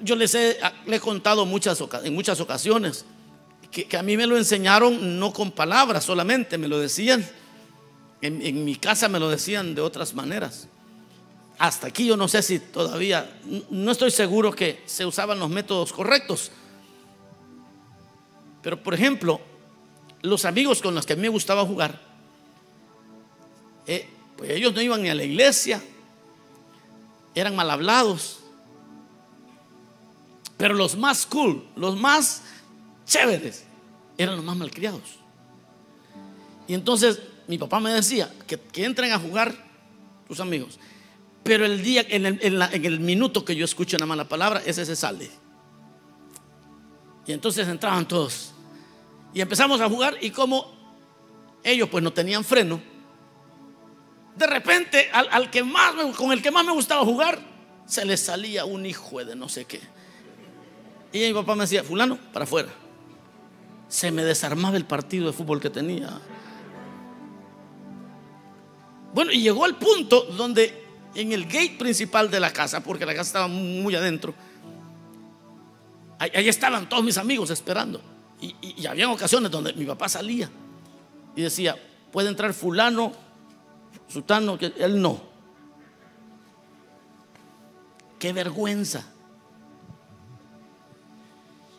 Yo 0.00 0.14
les 0.16 0.34
he, 0.34 0.58
le 0.86 0.96
he 0.96 1.00
contado 1.00 1.44
muchas, 1.44 1.82
en 2.04 2.14
muchas 2.14 2.40
ocasiones 2.40 3.04
que, 3.70 3.96
a 3.96 4.02
mí 4.02 4.16
me 4.16 4.26
lo 4.26 4.36
enseñaron 4.36 5.18
no 5.18 5.32
con 5.32 5.50
palabras 5.50 6.04
solamente, 6.04 6.58
me 6.58 6.68
lo 6.68 6.78
decían. 6.78 7.26
En, 8.20 8.42
en 8.42 8.64
mi 8.64 8.74
casa 8.76 9.08
me 9.08 9.20
lo 9.20 9.28
decían 9.28 9.74
de 9.74 9.80
otras 9.80 10.14
maneras. 10.14 10.68
Hasta 11.58 11.88
aquí 11.88 12.06
yo 12.06 12.16
no 12.16 12.28
sé 12.28 12.42
si 12.42 12.58
todavía, 12.58 13.38
no 13.70 13.90
estoy 13.90 14.10
seguro 14.10 14.52
que 14.52 14.82
se 14.86 15.04
usaban 15.04 15.38
los 15.38 15.50
métodos 15.50 15.92
correctos. 15.92 16.50
Pero 18.62 18.82
por 18.82 18.94
ejemplo, 18.94 19.40
los 20.22 20.44
amigos 20.44 20.80
con 20.80 20.94
los 20.94 21.06
que 21.06 21.12
a 21.12 21.16
mí 21.16 21.22
me 21.22 21.28
gustaba 21.28 21.64
jugar, 21.64 22.07
eh, 23.88 24.08
pues 24.36 24.50
ellos 24.50 24.72
no 24.74 24.80
iban 24.80 25.02
ni 25.02 25.08
a 25.08 25.14
la 25.14 25.24
iglesia, 25.24 25.82
eran 27.34 27.56
mal 27.56 27.70
hablados. 27.70 28.38
Pero 30.56 30.74
los 30.74 30.96
más 30.96 31.24
cool, 31.26 31.64
los 31.74 31.98
más 31.98 32.42
chéveres, 33.06 33.64
eran 34.16 34.36
los 34.36 34.44
más 34.44 34.56
malcriados. 34.56 35.18
Y 36.66 36.74
entonces 36.74 37.20
mi 37.46 37.56
papá 37.56 37.80
me 37.80 37.92
decía 37.92 38.32
que, 38.46 38.60
entren 38.84 39.12
a 39.12 39.18
jugar 39.18 39.54
tus 40.28 40.38
amigos. 40.38 40.78
Pero 41.42 41.64
el 41.64 41.82
día, 41.82 42.04
en 42.08 42.26
el, 42.26 43.00
minuto 43.00 43.44
que 43.44 43.56
yo 43.56 43.64
escucho 43.64 43.96
una 43.96 44.04
mala 44.04 44.28
palabra, 44.28 44.62
ese 44.66 44.84
se 44.84 44.94
sale. 44.94 45.30
Y 47.26 47.32
entonces 47.32 47.66
entraban 47.66 48.06
todos. 48.06 48.52
Y 49.32 49.40
empezamos 49.40 49.80
a 49.80 49.88
jugar 49.88 50.16
y 50.20 50.30
como 50.30 50.76
ellos 51.62 51.88
pues 51.88 52.04
no 52.04 52.12
tenían 52.12 52.44
freno, 52.44 52.80
de 54.38 54.46
repente 54.46 55.10
al, 55.12 55.50
que 55.50 55.64
más 55.64 55.94
con 56.16 56.32
el 56.32 56.40
que 56.40 56.50
más 56.50 56.64
me 56.64 56.72
gustaba 56.72 57.04
jugar, 57.04 57.38
se 57.86 58.04
les 58.04 58.20
salía 58.20 58.64
un 58.64 58.86
hijo 58.86 59.24
de 59.24 59.34
no 59.34 59.48
sé 59.48 59.64
qué. 59.64 59.80
Y 61.12 61.18
mi 61.20 61.32
papá 61.32 61.54
me 61.54 61.62
decía, 61.62 61.82
fulano, 61.82 62.18
para 62.32 62.44
afuera. 62.44 62.68
Se 63.88 64.10
me 64.12 64.24
desarmaba 64.24 64.76
el 64.76 64.84
partido 64.84 65.26
de 65.26 65.32
fútbol 65.32 65.60
que 65.60 65.70
tenía. 65.70 66.20
Bueno, 69.12 69.32
y 69.32 69.40
llegó 69.40 69.64
al 69.64 69.76
punto 69.76 70.22
donde 70.36 70.84
en 71.14 71.32
el 71.32 71.46
gate 71.46 71.76
principal 71.78 72.30
de 72.30 72.38
la 72.38 72.52
casa, 72.52 72.80
porque 72.80 73.06
la 73.06 73.12
casa 73.12 73.28
estaba 73.28 73.48
muy 73.48 73.94
adentro, 73.94 74.34
ahí, 76.18 76.48
estaban 76.48 76.88
todos 76.88 77.02
mis 77.02 77.16
amigos 77.16 77.50
esperando. 77.50 78.00
Y, 78.40 78.54
y, 78.60 78.86
había 78.86 79.10
ocasiones 79.10 79.50
donde 79.50 79.72
mi 79.72 79.84
papá 79.84 80.08
salía 80.08 80.48
y 81.34 81.42
decía, 81.42 81.76
puede 82.12 82.28
entrar 82.28 82.52
fulano, 82.54 83.12
sutano, 84.08 84.58
que 84.58 84.72
él 84.78 85.00
no. 85.00 85.20
Qué 88.18 88.32
vergüenza. 88.32 89.06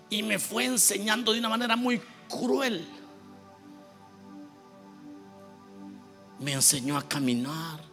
Y 0.10 0.24
me 0.24 0.40
fue 0.40 0.66
enseñando 0.66 1.34
de 1.34 1.40
una 1.40 1.50
manera 1.50 1.76
muy 1.76 2.02
cruel. 2.28 2.88
me 6.40 6.54
enseñó 6.54 6.98
a 6.98 7.08
caminar 7.08 7.84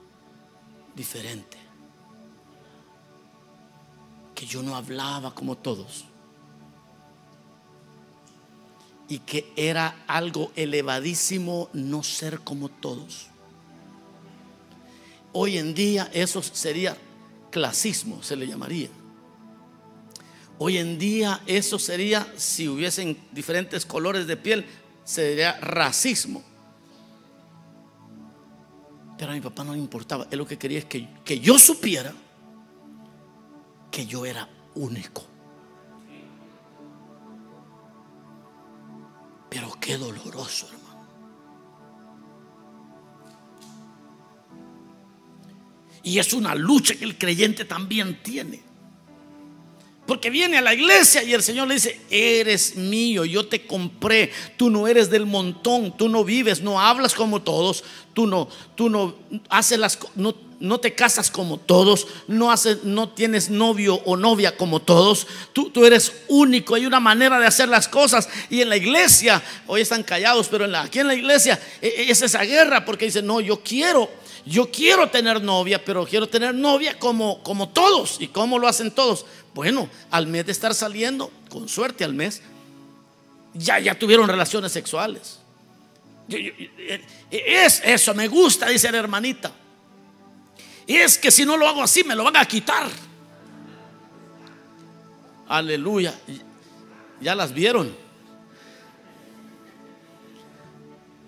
diferente. 0.94 1.58
Que 4.34 4.46
yo 4.46 4.62
no 4.62 4.76
hablaba 4.76 5.34
como 5.34 5.56
todos. 5.56 6.04
Y 9.08 9.20
que 9.20 9.52
era 9.56 10.04
algo 10.06 10.52
elevadísimo 10.56 11.68
no 11.72 12.02
ser 12.02 12.40
como 12.40 12.68
todos. 12.68 13.28
Hoy 15.38 15.58
en 15.58 15.74
día 15.74 16.08
eso 16.14 16.42
sería 16.42 16.96
clasismo, 17.50 18.22
se 18.22 18.36
le 18.36 18.46
llamaría. 18.46 18.88
Hoy 20.56 20.78
en 20.78 20.98
día 20.98 21.42
eso 21.46 21.78
sería, 21.78 22.26
si 22.38 22.68
hubiesen 22.68 23.18
diferentes 23.32 23.84
colores 23.84 24.26
de 24.26 24.38
piel, 24.38 24.64
sería 25.04 25.60
racismo. 25.60 26.42
Pero 29.18 29.32
a 29.32 29.34
mi 29.34 29.42
papá 29.42 29.62
no 29.62 29.74
le 29.74 29.78
importaba. 29.78 30.26
Él 30.30 30.38
lo 30.38 30.46
que 30.46 30.56
quería 30.56 30.78
es 30.78 30.86
que, 30.86 31.06
que 31.22 31.38
yo 31.38 31.58
supiera 31.58 32.14
que 33.90 34.06
yo 34.06 34.24
era 34.24 34.48
único. 34.74 35.22
Pero 39.50 39.70
qué 39.82 39.98
doloroso, 39.98 40.66
hermano. 40.68 40.85
Y 46.06 46.20
es 46.20 46.32
una 46.32 46.54
lucha 46.54 46.94
que 46.94 47.04
el 47.04 47.18
creyente 47.18 47.64
también 47.64 48.22
tiene. 48.22 48.62
Porque 50.06 50.30
viene 50.30 50.56
a 50.56 50.62
la 50.62 50.72
iglesia 50.72 51.24
y 51.24 51.34
el 51.34 51.42
Señor 51.42 51.66
le 51.66 51.74
dice, 51.74 52.00
eres 52.10 52.76
mío, 52.76 53.24
yo 53.24 53.48
te 53.48 53.66
compré, 53.66 54.30
tú 54.56 54.70
no 54.70 54.86
eres 54.86 55.10
del 55.10 55.26
montón, 55.26 55.96
tú 55.96 56.08
no 56.08 56.22
vives, 56.22 56.62
no 56.62 56.80
hablas 56.80 57.12
como 57.12 57.42
todos, 57.42 57.82
tú 58.14 58.28
no, 58.28 58.48
tú 58.76 58.88
no 58.88 59.16
haces 59.48 59.80
las, 59.80 59.98
no, 60.14 60.36
no 60.60 60.78
te 60.78 60.94
casas 60.94 61.28
como 61.28 61.58
todos, 61.58 62.06
no, 62.28 62.52
haces, 62.52 62.84
no 62.84 63.08
tienes 63.08 63.50
novio 63.50 63.96
o 64.04 64.16
novia 64.16 64.56
como 64.56 64.80
todos, 64.80 65.26
tú, 65.52 65.70
tú, 65.70 65.84
eres 65.84 66.12
único, 66.28 66.76
hay 66.76 66.86
una 66.86 67.00
manera 67.00 67.40
de 67.40 67.48
hacer 67.48 67.68
las 67.68 67.88
cosas. 67.88 68.28
Y 68.48 68.60
en 68.60 68.68
la 68.68 68.76
iglesia, 68.76 69.42
hoy 69.66 69.80
están 69.80 70.04
callados, 70.04 70.46
pero 70.46 70.66
aquí 70.78 71.00
en 71.00 71.08
la 71.08 71.16
iglesia 71.16 71.60
e, 71.82 71.88
e, 71.88 72.10
es 72.12 72.22
esa 72.22 72.44
guerra 72.44 72.84
porque 72.84 73.06
dice 73.06 73.22
no, 73.22 73.40
yo 73.40 73.60
quiero 73.60 74.08
yo 74.46 74.70
quiero 74.70 75.10
tener 75.10 75.42
novia, 75.42 75.84
pero 75.84 76.06
quiero 76.06 76.28
tener 76.28 76.54
novia 76.54 76.96
como, 76.98 77.42
como 77.42 77.68
todos. 77.68 78.20
¿Y 78.20 78.28
cómo 78.28 78.60
lo 78.60 78.68
hacen 78.68 78.92
todos? 78.92 79.26
Bueno, 79.52 79.90
al 80.10 80.28
mes 80.28 80.46
de 80.46 80.52
estar 80.52 80.72
saliendo, 80.72 81.32
con 81.50 81.68
suerte 81.68 82.04
al 82.04 82.14
mes, 82.14 82.42
ya, 83.52 83.80
ya 83.80 83.98
tuvieron 83.98 84.28
relaciones 84.28 84.70
sexuales. 84.70 85.40
Eh, 86.28 87.02
es 87.30 87.82
eso, 87.84 88.14
me 88.14 88.28
gusta, 88.28 88.68
dice 88.68 88.90
la 88.92 88.98
hermanita. 88.98 89.52
Y 90.86 90.94
es 90.94 91.18
que 91.18 91.32
si 91.32 91.44
no 91.44 91.56
lo 91.56 91.66
hago 91.66 91.82
así, 91.82 92.04
me 92.04 92.14
lo 92.14 92.22
van 92.22 92.36
a 92.36 92.44
quitar. 92.44 92.88
Aleluya. 95.48 96.14
Ya 97.20 97.34
las 97.34 97.52
vieron. 97.52 98.05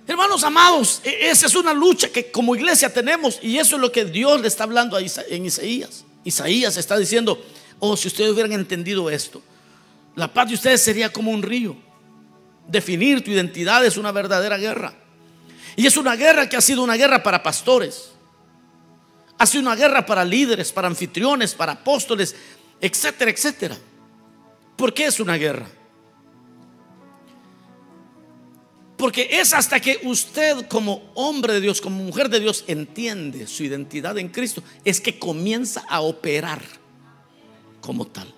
Hermanos 0.09 0.43
amados, 0.43 1.03
e-, 1.05 1.29
esa 1.29 1.47
es 1.47 1.55
una 1.55 1.75
lucha 1.75 2.09
que 2.09 2.33
como 2.33 2.57
iglesia 2.57 2.93
tenemos 2.93 3.39
y 3.43 3.59
eso 3.59 3.77
es 3.77 3.83
lo 3.83 3.93
que 3.93 4.07
Dios 4.07 4.41
le 4.41 4.49
está 4.49 4.65
hablando 4.65 4.99
en 4.99 5.45
Isaías. 5.45 6.05
Isaías 6.25 6.79
está 6.79 6.97
diciendo, 6.97 7.41
oh, 7.79 7.97
si 7.97 8.09
ustedes 8.09 8.33
hubieran 8.33 8.53
entendido 8.53 9.11
esto, 9.11 9.43
la 10.17 10.33
paz 10.33 10.49
de 10.49 10.55
ustedes 10.55 10.81
sería 10.81 11.13
como 11.13 11.31
un 11.31 11.43
río. 11.43 11.77
Definir 12.67 13.23
tu 13.23 13.31
identidad 13.31 13.85
es 13.85 13.99
una 13.99 14.11
verdadera 14.11 14.57
guerra. 14.57 14.95
Y 15.77 15.87
es 15.87 15.97
una 15.97 16.17
guerra 16.17 16.49
que 16.49 16.57
ha 16.57 16.61
sido 16.61 16.83
una 16.83 16.95
guerra 16.95 17.23
para 17.23 17.43
pastores. 17.43 18.11
Ha 19.39 19.47
sido 19.47 19.63
una 19.63 19.77
guerra 19.77 20.05
para 20.05 20.25
líderes, 20.25 20.73
para 20.73 20.89
anfitriones, 20.89 21.55
para 21.55 21.73
apóstoles, 21.73 22.35
etcétera, 22.81 23.31
etcétera. 23.31 23.77
¿Por 24.75 24.93
qué 24.93 25.05
es 25.05 25.21
una 25.21 25.37
guerra? 25.37 25.69
Porque 28.99 29.29
es 29.31 29.55
hasta 29.55 29.79
que 29.79 30.01
usted 30.03 30.67
como 30.67 31.13
hombre 31.15 31.55
de 31.55 31.61
Dios, 31.61 31.81
como 31.81 32.03
mujer 32.03 32.29
de 32.29 32.41
Dios, 32.41 32.65
entiende 32.67 33.47
su 33.47 33.63
identidad 33.63 34.19
en 34.19 34.29
Cristo, 34.29 34.61
es 34.85 35.01
que 35.01 35.21
comienza 35.21 35.85
a 35.89 36.01
operar 36.01 36.61
como 37.81 38.09
tal. 38.09 38.35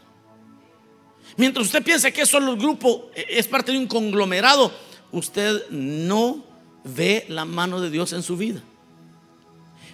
Mientras 1.38 1.64
usted 1.64 1.82
piensa 1.82 2.10
que 2.10 2.26
solo 2.26 2.52
el 2.52 2.58
grupo 2.58 3.10
es 3.14 3.48
parte 3.48 3.72
de 3.72 3.78
un 3.78 3.86
conglomerado, 3.86 4.70
usted 5.12 5.66
no 5.70 6.44
ve 6.84 7.24
la 7.28 7.46
mano 7.46 7.80
de 7.80 7.88
Dios 7.88 8.12
en 8.12 8.22
su 8.22 8.36
vida. 8.36 8.60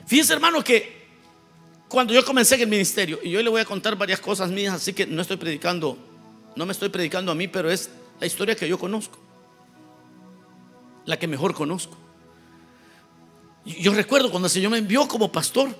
Fíjese 0.05 0.33
hermano 0.33 0.65
que 0.65 1.07
cuando 1.87 2.13
yo 2.13 2.25
comencé 2.25 2.57
en 2.57 2.63
el 2.63 2.69
ministerio, 2.69 3.21
y 3.23 3.31
yo 3.31 3.41
le 3.41 3.51
voy 3.51 3.61
a 3.61 3.65
contar 3.65 3.95
varias 3.95 4.19
cosas 4.19 4.51
mías, 4.51 4.75
así 4.75 4.93
que 4.93 5.07
no 5.07 5.23
estoy 5.23 5.37
predicando, 5.37 5.97
no 6.57 6.67
me 6.67 6.73
estoy 6.73 6.89
predicando 6.89 7.31
a 7.31 7.37
mí, 7.37 7.47
pero 7.47 7.71
es 7.71 7.89
la 8.19 8.27
historia 8.27 8.57
que 8.57 8.67
yo 8.67 8.81
conozco 8.81 9.26
la 11.07 11.19
que 11.19 11.27
mejor 11.27 11.55
conozco. 11.55 11.97
Yo 13.64 13.95
recuerdo 13.95 14.31
cuando 14.31 14.47
el 14.47 14.53
Señor 14.53 14.71
me 14.71 14.79
envió 14.79 15.09
como 15.09 15.33
pastor, 15.33 15.75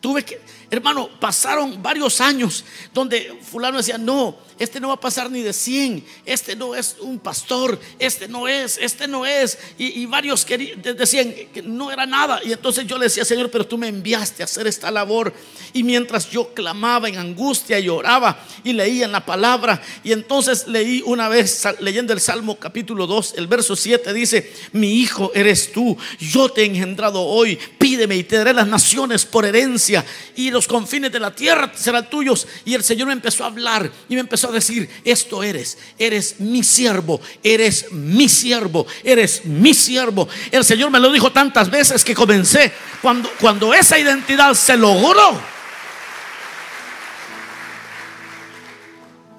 tuve 0.00 0.24
que, 0.24 0.40
Hermano, 0.72 1.10
pasaron 1.20 1.82
varios 1.82 2.18
años 2.22 2.64
donde 2.94 3.38
fulano 3.42 3.76
decía, 3.76 3.98
no, 3.98 4.38
este 4.58 4.80
no 4.80 4.88
va 4.88 4.94
a 4.94 5.00
pasar 5.00 5.30
ni 5.30 5.42
de 5.42 5.52
100, 5.52 6.02
este 6.24 6.56
no 6.56 6.74
es 6.74 6.96
un 7.00 7.18
pastor, 7.18 7.78
este 7.98 8.26
no 8.26 8.48
es, 8.48 8.78
este 8.78 9.06
no 9.06 9.26
es. 9.26 9.58
Y, 9.76 10.06
varios 10.06 10.46
decían 10.46 11.34
que 11.52 11.60
no 11.60 11.90
era 11.90 12.06
nada. 12.06 12.40
Y 12.42 12.52
entonces 12.52 12.86
yo 12.86 12.96
le 12.96 13.04
decía, 13.04 13.24
Señor, 13.24 13.50
pero 13.50 13.66
tú 13.66 13.76
me 13.76 13.88
enviaste 13.88 14.42
a 14.42 14.46
hacer 14.46 14.66
esta 14.66 14.90
labor. 14.90 15.34
Y 15.74 15.82
mientras 15.82 16.30
yo 16.30 16.54
clamaba 16.54 17.08
en 17.08 17.18
angustia 17.18 17.78
y 17.78 17.90
oraba 17.90 18.42
y 18.64 18.72
leía 18.72 19.04
en 19.04 19.12
la 19.12 19.26
palabra, 19.26 19.82
y 20.04 20.12
entonces 20.12 20.66
leí 20.68 21.02
una 21.04 21.28
vez, 21.28 21.64
leyendo 21.80 22.14
el 22.14 22.20
Salmo 22.20 22.58
capítulo 22.58 23.06
2, 23.06 23.34
el 23.36 23.46
verso 23.46 23.76
7 23.76 24.12
dice, 24.14 24.52
mi 24.72 25.00
hijo 25.00 25.32
eres 25.34 25.72
tú, 25.72 25.98
yo 26.18 26.48
te 26.48 26.62
he 26.62 26.66
engendrado 26.66 27.20
hoy, 27.20 27.58
pídeme 27.78 28.16
y 28.16 28.24
te 28.24 28.36
daré 28.36 28.54
las 28.54 28.68
naciones 28.68 29.26
por 29.26 29.44
herencia. 29.44 30.04
Y 30.36 30.50
los 30.50 30.61
confines 30.66 31.12
de 31.12 31.20
la 31.20 31.34
tierra 31.34 31.72
serán 31.74 32.08
tuyos. 32.08 32.46
Y 32.64 32.74
el 32.74 32.82
Señor 32.82 33.08
me 33.08 33.12
empezó 33.12 33.44
a 33.44 33.48
hablar 33.48 33.90
y 34.08 34.14
me 34.14 34.20
empezó 34.20 34.48
a 34.48 34.52
decir, 34.52 34.88
esto 35.04 35.42
eres, 35.42 35.78
eres 35.98 36.40
mi 36.40 36.62
siervo, 36.62 37.20
eres 37.42 37.92
mi 37.92 38.28
siervo, 38.28 38.86
eres 39.04 39.44
mi 39.44 39.74
siervo. 39.74 40.28
El 40.50 40.64
Señor 40.64 40.90
me 40.90 41.00
lo 41.00 41.10
dijo 41.12 41.32
tantas 41.32 41.70
veces 41.70 42.04
que 42.04 42.14
comencé, 42.14 42.72
cuando, 43.00 43.30
cuando 43.40 43.72
esa 43.74 43.98
identidad 43.98 44.54
se 44.54 44.76
logró, 44.76 45.40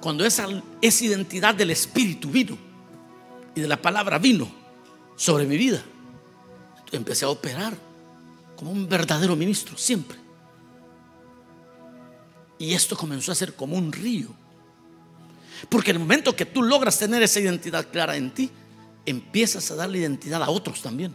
cuando 0.00 0.24
esa, 0.24 0.46
esa 0.80 1.04
identidad 1.04 1.54
del 1.54 1.70
Espíritu 1.70 2.28
vino 2.28 2.58
y 3.54 3.60
de 3.60 3.68
la 3.68 3.80
palabra 3.80 4.18
vino 4.18 4.50
sobre 5.16 5.46
mi 5.46 5.56
vida, 5.56 5.82
empecé 6.96 7.24
a 7.24 7.28
operar 7.28 7.76
como 8.56 8.70
un 8.70 8.88
verdadero 8.88 9.36
ministro, 9.36 9.76
siempre. 9.76 10.23
Y 12.58 12.74
esto 12.74 12.96
comenzó 12.96 13.32
a 13.32 13.34
ser 13.34 13.54
como 13.54 13.76
un 13.76 13.92
río. 13.92 14.28
Porque 15.68 15.90
el 15.90 15.98
momento 15.98 16.36
que 16.36 16.46
tú 16.46 16.62
logras 16.62 16.98
tener 16.98 17.22
esa 17.22 17.40
identidad 17.40 17.88
clara 17.90 18.16
en 18.16 18.32
ti, 18.32 18.50
empiezas 19.06 19.70
a 19.70 19.76
darle 19.76 19.98
identidad 19.98 20.42
a 20.42 20.50
otros 20.50 20.82
también. 20.82 21.14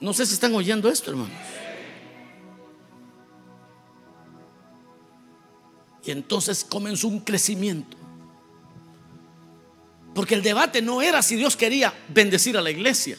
No 0.00 0.12
sé 0.12 0.26
si 0.26 0.34
están 0.34 0.54
oyendo 0.54 0.88
esto, 0.88 1.10
hermanos. 1.10 1.36
Y 6.04 6.10
entonces 6.10 6.64
comenzó 6.64 7.08
un 7.08 7.20
crecimiento. 7.20 7.96
Porque 10.14 10.34
el 10.34 10.42
debate 10.42 10.82
no 10.82 11.02
era 11.02 11.22
si 11.22 11.36
Dios 11.36 11.56
quería 11.56 11.92
bendecir 12.08 12.56
a 12.56 12.62
la 12.62 12.70
iglesia. 12.70 13.16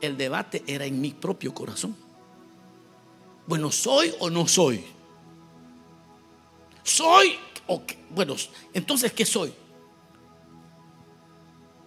El 0.00 0.16
debate 0.16 0.64
era 0.66 0.84
en 0.84 1.00
mi 1.00 1.12
propio 1.12 1.54
corazón. 1.54 1.94
Bueno, 3.46 3.70
¿soy 3.70 4.12
o 4.18 4.30
no 4.30 4.48
soy? 4.48 4.84
¿Soy 6.82 7.38
Bueno, 8.10 8.36
entonces, 8.74 9.12
¿qué 9.12 9.24
soy? 9.24 9.52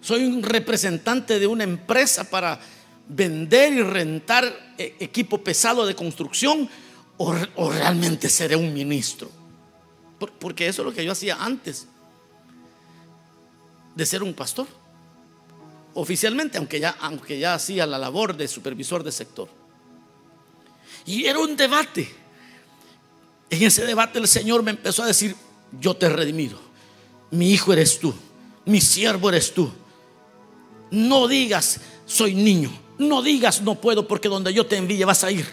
¿Soy 0.02 0.24
un 0.24 0.44
representante 0.44 1.40
de 1.40 1.48
una 1.48 1.64
empresa 1.64 2.30
para 2.30 2.60
vender 3.08 3.74
y 3.74 3.82
rentar 3.82 4.74
eh, 4.78 4.96
equipo 5.00 5.44
pesado 5.44 5.86
de 5.86 5.96
construcción? 5.96 6.70
¿O, 7.18 7.36
o 7.56 7.72
realmente 7.72 8.30
seré 8.30 8.56
un 8.56 8.74
ministro? 8.74 9.30
Porque 10.40 10.68
eso 10.68 10.82
es 10.82 10.86
lo 10.86 10.94
que 10.94 11.04
yo 11.04 11.12
hacía 11.12 11.38
antes 11.44 11.88
de 13.96 14.06
ser 14.06 14.24
un 14.24 14.34
pastor. 14.34 14.68
Oficialmente, 15.94 16.58
aunque 16.58 16.80
ya, 16.80 16.96
aunque 17.00 17.40
ya 17.40 17.54
hacía 17.54 17.86
la 17.86 17.98
labor 17.98 18.36
de 18.36 18.48
supervisor 18.48 19.04
de 19.04 19.12
sector. 19.12 19.48
Y 21.06 21.26
era 21.26 21.40
un 21.40 21.56
debate. 21.56 22.25
En 23.50 23.64
ese 23.64 23.86
debate 23.86 24.20
el 24.20 24.28
Señor 24.28 24.64
me 24.64 24.72
empezó 24.72 25.04
a 25.04 25.08
decir, 25.08 25.36
yo 25.80 25.96
te 25.96 26.08
he 26.08 26.10
redimido. 26.10 26.60
Mi 27.32 27.52
hijo 27.52 27.74
eres 27.74 28.00
tú. 28.00 28.14
Mi 28.66 28.82
siervo 28.82 29.30
eres 29.30 29.54
tú. 29.54 29.72
No 30.92 31.28
digas, 31.28 31.80
soy 32.06 32.34
niño. 32.34 32.72
No 32.98 33.22
digas, 33.22 33.62
no 33.62 33.76
puedo 33.76 34.08
porque 34.08 34.30
donde 34.30 34.54
yo 34.54 34.66
te 34.66 34.78
envíe 34.78 35.04
vas 35.04 35.24
a 35.24 35.32
ir. 35.32 35.46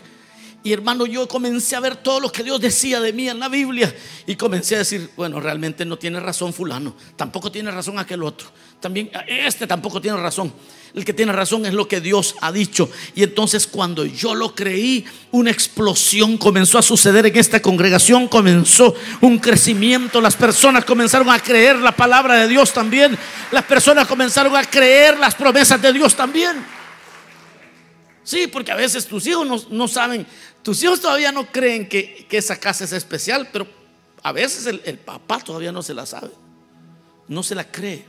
Y 0.64 0.72
hermano, 0.72 1.06
yo 1.06 1.26
comencé 1.26 1.74
a 1.74 1.80
ver 1.80 1.96
todo 1.96 2.20
lo 2.20 2.30
que 2.30 2.44
Dios 2.44 2.60
decía 2.60 3.00
de 3.00 3.12
mí 3.12 3.28
en 3.28 3.40
la 3.40 3.48
Biblia. 3.48 3.92
Y 4.26 4.36
comencé 4.36 4.76
a 4.76 4.78
decir, 4.78 5.10
bueno, 5.16 5.40
realmente 5.40 5.84
no 5.84 5.98
tiene 5.98 6.20
razón 6.20 6.52
fulano. 6.52 6.94
Tampoco 7.16 7.50
tiene 7.50 7.70
razón 7.72 7.98
aquel 7.98 8.22
otro. 8.22 8.48
También 8.78 9.10
este 9.26 9.66
tampoco 9.66 10.00
tiene 10.00 10.18
razón. 10.18 10.52
El 10.94 11.04
que 11.04 11.12
tiene 11.12 11.32
razón 11.32 11.66
es 11.66 11.72
lo 11.72 11.88
que 11.88 12.00
Dios 12.00 12.36
ha 12.40 12.52
dicho. 12.52 12.88
Y 13.16 13.24
entonces 13.24 13.66
cuando 13.66 14.04
yo 14.04 14.36
lo 14.36 14.54
creí, 14.54 15.04
una 15.32 15.50
explosión 15.50 16.36
comenzó 16.36 16.78
a 16.78 16.82
suceder 16.82 17.26
en 17.26 17.36
esta 17.36 17.60
congregación. 17.60 18.28
Comenzó 18.28 18.94
un 19.20 19.38
crecimiento. 19.38 20.20
Las 20.20 20.36
personas 20.36 20.84
comenzaron 20.84 21.28
a 21.30 21.40
creer 21.40 21.76
la 21.76 21.92
palabra 21.92 22.36
de 22.36 22.46
Dios 22.46 22.72
también. 22.72 23.18
Las 23.50 23.64
personas 23.64 24.06
comenzaron 24.06 24.54
a 24.54 24.62
creer 24.62 25.18
las 25.18 25.34
promesas 25.34 25.82
de 25.82 25.92
Dios 25.92 26.14
también. 26.14 26.81
Sí, 28.24 28.46
porque 28.46 28.70
a 28.70 28.76
veces 28.76 29.06
tus 29.06 29.26
hijos 29.26 29.68
no, 29.68 29.88
saben, 29.88 30.26
tus 30.62 30.82
hijos 30.82 31.00
todavía 31.00 31.32
no 31.32 31.46
creen 31.46 31.88
que, 31.88 32.26
esa 32.30 32.58
casa 32.58 32.84
es 32.84 32.92
especial, 32.92 33.48
pero 33.52 33.66
a 34.22 34.32
veces 34.32 34.66
el, 34.66 34.98
papá 34.98 35.40
todavía 35.40 35.72
no 35.72 35.82
se 35.82 35.92
la 35.92 36.06
sabe, 36.06 36.30
no 37.26 37.42
se 37.42 37.54
la 37.54 37.70
cree. 37.70 38.06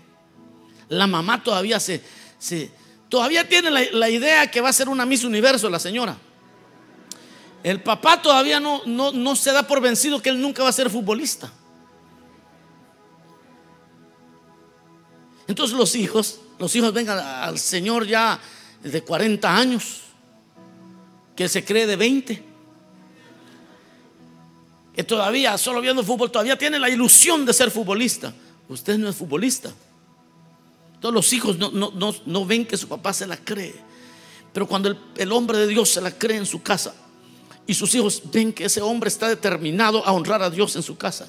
La 0.89 1.07
mamá 1.07 1.41
todavía 1.41 1.79
se, 1.79 2.03
se 2.37 2.69
todavía 3.09 3.47
tiene 3.47 3.71
la, 3.71 4.09
idea 4.09 4.51
que 4.51 4.61
va 4.61 4.69
a 4.69 4.73
ser 4.73 4.87
una 4.87 5.05
Miss 5.05 5.23
Universo 5.23 5.69
la 5.69 5.79
señora. 5.79 6.15
El 7.63 7.81
papá 7.81 8.21
todavía 8.21 8.59
no, 8.59 8.81
no, 8.85 9.11
no 9.11 9.35
se 9.35 9.51
da 9.51 9.65
por 9.65 9.81
vencido 9.81 10.21
que 10.21 10.29
él 10.29 10.39
nunca 10.39 10.61
va 10.61 10.69
a 10.69 10.73
ser 10.73 10.89
futbolista. 10.89 11.51
Entonces 15.47 15.75
los 15.75 15.95
hijos, 15.95 16.39
los 16.59 16.75
hijos 16.75 16.93
vengan 16.93 17.17
al 17.19 17.57
Señor 17.57 18.05
ya 18.05 18.39
de 18.83 19.01
40 19.01 19.55
años 19.55 20.02
que 21.35 21.49
se 21.49 21.63
cree 21.63 21.87
de 21.87 21.95
20. 21.95 22.43
Que 24.95 25.03
todavía, 25.03 25.57
solo 25.57 25.81
viendo 25.81 26.03
fútbol, 26.03 26.31
todavía 26.31 26.57
tiene 26.57 26.79
la 26.79 26.89
ilusión 26.89 27.45
de 27.45 27.53
ser 27.53 27.71
futbolista. 27.71 28.33
Usted 28.69 28.97
no 28.97 29.09
es 29.09 29.15
futbolista. 29.15 29.73
Todos 30.99 31.13
los 31.13 31.33
hijos 31.33 31.57
no, 31.57 32.45
ven 32.45 32.65
que 32.65 32.77
su 32.77 32.87
papá 32.87 33.11
se 33.13 33.27
la 33.27 33.37
cree. 33.37 33.75
Pero 34.53 34.67
cuando 34.67 34.89
el, 34.89 34.97
el 35.17 35.31
hombre 35.31 35.57
de 35.57 35.67
Dios 35.67 35.89
se 35.89 36.01
la 36.01 36.11
cree 36.11 36.37
en 36.37 36.45
su 36.45 36.61
casa 36.61 36.93
y 37.65 37.73
sus 37.73 37.93
hijos 37.95 38.21
ven 38.31 38.53
que 38.53 38.65
ese 38.65 38.81
hombre 38.81 39.07
está 39.07 39.27
determinado 39.27 40.05
a 40.05 40.11
honrar 40.11 40.43
a 40.43 40.49
Dios 40.49 40.75
en 40.75 40.83
su 40.83 40.95
casa, 40.95 41.27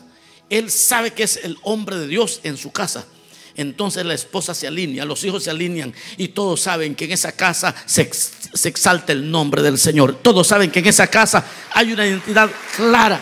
él 0.51 0.71
sabe 0.71 1.13
que 1.13 1.23
es 1.23 1.41
el 1.43 1.57
hombre 1.63 1.97
de 1.97 2.07
Dios 2.07 2.41
en 2.45 2.57
su 2.57 2.71
casa 2.71 3.07
entonces 3.57 4.05
la 4.05 4.15
esposa 4.15 4.55
se 4.55 4.67
alinea, 4.67 5.05
los 5.05 5.23
hijos 5.25 5.45
se 5.45 5.51
alinean 5.51 5.93
y 6.17 6.29
todos 6.29 6.61
saben 6.61 6.95
que 6.95 7.05
en 7.05 7.13
esa 7.13 7.33
casa 7.33 7.75
se, 7.87 8.03
exalta 8.03 9.13
el 9.13 9.31
nombre 9.31 9.63
del 9.63 9.79
Señor. 9.79 10.19
Todos 10.23 10.47
saben 10.47 10.71
que 10.71 10.81
en 10.81 10.87
esa 10.87 11.07
casa 11.07 11.45
hay 11.73 11.93
una 11.93 12.07
identidad 12.07 12.51
clara. 12.77 13.21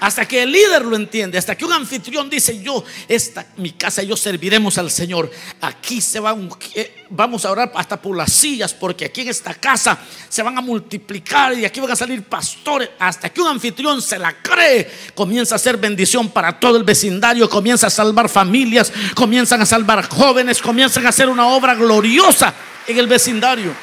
Hasta 0.00 0.26
que 0.26 0.42
el 0.42 0.50
líder 0.50 0.82
lo 0.86 0.96
entiende, 0.96 1.36
hasta 1.36 1.54
que 1.54 1.64
un 1.66 1.72
anfitrión 1.74 2.30
dice, 2.30 2.62
yo, 2.62 2.82
esta, 3.06 3.46
mi 3.58 3.72
casa, 3.72 4.02
yo 4.02 4.16
serviremos 4.16 4.78
al 4.78 4.90
Señor. 4.90 5.30
Aquí 5.60 6.00
se 6.00 6.18
van, 6.18 6.48
eh, 6.74 7.04
vamos 7.10 7.44
a 7.44 7.50
orar 7.50 7.70
hasta 7.74 8.00
por 8.00 8.16
las 8.16 8.32
sillas, 8.32 8.72
porque 8.72 9.04
aquí 9.04 9.20
en 9.20 9.28
esta 9.28 9.52
casa 9.52 9.98
se 10.26 10.42
van 10.42 10.56
a 10.56 10.62
multiplicar 10.62 11.52
y 11.52 11.66
aquí 11.66 11.80
van 11.80 11.90
a 11.90 11.96
salir 11.96 12.22
pastores. 12.22 12.88
Hasta 12.98 13.28
que 13.28 13.42
un 13.42 13.48
anfitrión 13.48 14.00
se 14.00 14.18
la 14.18 14.32
cree, 14.40 14.90
comienza 15.14 15.56
a 15.56 15.58
ser 15.58 15.76
bendición 15.76 16.30
para 16.30 16.58
todo 16.58 16.78
el 16.78 16.84
vecindario, 16.84 17.50
comienza 17.50 17.88
a 17.88 17.90
salvar 17.90 18.30
familias, 18.30 18.90
comienzan 19.14 19.60
a 19.60 19.66
salvar 19.66 20.08
jóvenes, 20.08 20.62
comienzan 20.62 21.04
a 21.04 21.10
hacer 21.10 21.28
una 21.28 21.46
obra 21.48 21.74
gloriosa 21.74 22.54
en 22.86 22.98
el 22.98 23.06
vecindario. 23.06 23.74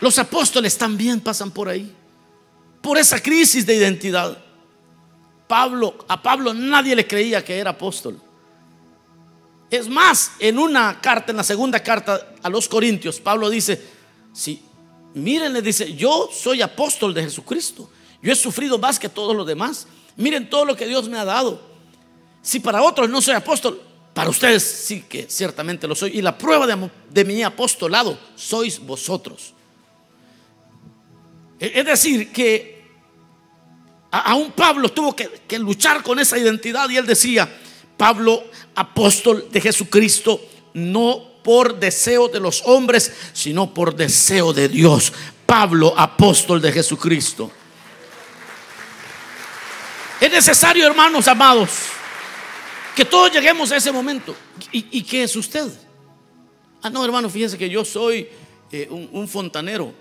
Los 0.00 0.18
apóstoles 0.18 0.76
también 0.76 1.20
pasan 1.20 1.52
por 1.52 1.68
ahí 1.68 1.94
por 2.86 2.98
esa 2.98 3.20
crisis 3.20 3.66
de 3.66 3.74
identidad. 3.74 4.38
Pablo, 5.48 5.96
a 6.06 6.22
Pablo 6.22 6.54
nadie 6.54 6.94
le 6.94 7.04
creía 7.04 7.44
que 7.44 7.58
era 7.58 7.70
apóstol. 7.70 8.16
Es 9.68 9.88
más, 9.88 10.30
en 10.38 10.56
una 10.56 11.00
carta, 11.00 11.32
en 11.32 11.36
la 11.36 11.42
segunda 11.42 11.82
carta 11.82 12.34
a 12.40 12.48
los 12.48 12.68
Corintios, 12.68 13.18
Pablo 13.18 13.50
dice, 13.50 13.82
sí, 14.32 14.62
miren, 15.14 15.52
le 15.52 15.62
dice, 15.62 15.94
yo 15.94 16.30
soy 16.32 16.62
apóstol 16.62 17.12
de 17.12 17.24
Jesucristo. 17.24 17.90
Yo 18.22 18.32
he 18.32 18.36
sufrido 18.36 18.78
más 18.78 19.00
que 19.00 19.08
todos 19.08 19.34
los 19.34 19.48
demás. 19.48 19.88
Miren 20.16 20.48
todo 20.48 20.64
lo 20.64 20.76
que 20.76 20.86
Dios 20.86 21.08
me 21.08 21.18
ha 21.18 21.24
dado. 21.24 21.60
Si 22.40 22.60
para 22.60 22.84
otros 22.84 23.10
no 23.10 23.20
soy 23.20 23.34
apóstol, 23.34 23.82
para 24.14 24.30
ustedes 24.30 24.62
sí 24.62 25.02
que 25.08 25.28
ciertamente 25.28 25.88
lo 25.88 25.96
soy. 25.96 26.18
Y 26.18 26.22
la 26.22 26.38
prueba 26.38 26.68
de, 26.68 26.88
de 27.10 27.24
mi 27.24 27.42
apostolado 27.42 28.16
sois 28.36 28.78
vosotros. 28.78 29.54
Es 31.58 31.84
decir, 31.84 32.30
que 32.30 32.75
Aún 34.20 34.52
Pablo 34.52 34.88
tuvo 34.90 35.14
que, 35.14 35.58
luchar 35.58 36.02
con 36.02 36.18
esa 36.18 36.38
identidad 36.38 36.88
y 36.88 36.96
él 36.96 37.06
decía, 37.06 37.48
Pablo, 37.96 38.44
apóstol 38.74 39.48
de 39.50 39.60
Jesucristo, 39.60 40.40
no 40.74 41.22
por 41.42 41.78
deseo 41.78 42.28
de 42.28 42.40
los 42.40 42.62
hombres, 42.66 43.12
sino 43.32 43.72
por 43.72 43.94
deseo 43.94 44.52
de 44.52 44.68
Dios. 44.68 45.12
Pablo, 45.46 45.94
apóstol 45.96 46.60
de 46.60 46.72
Jesucristo. 46.72 47.50
Es 50.20 50.30
necesario, 50.30 50.86
hermanos 50.86 51.28
amados, 51.28 51.70
que 52.94 53.04
todos 53.04 53.30
lleguemos 53.30 53.70
a 53.70 53.76
ese 53.76 53.92
momento. 53.92 54.34
¿Y, 54.72 55.02
qué 55.02 55.22
es 55.22 55.36
usted? 55.36 55.70
Ah, 56.82 56.90
no, 56.90 57.04
hermano, 57.04 57.28
fíjense 57.28 57.58
que 57.58 57.68
yo 57.68 57.84
soy 57.84 58.28
eh, 58.72 58.88
un, 58.90 59.08
un 59.12 59.28
fontanero, 59.28 59.92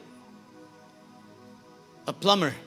a 2.05 2.13
plumber. 2.13 2.64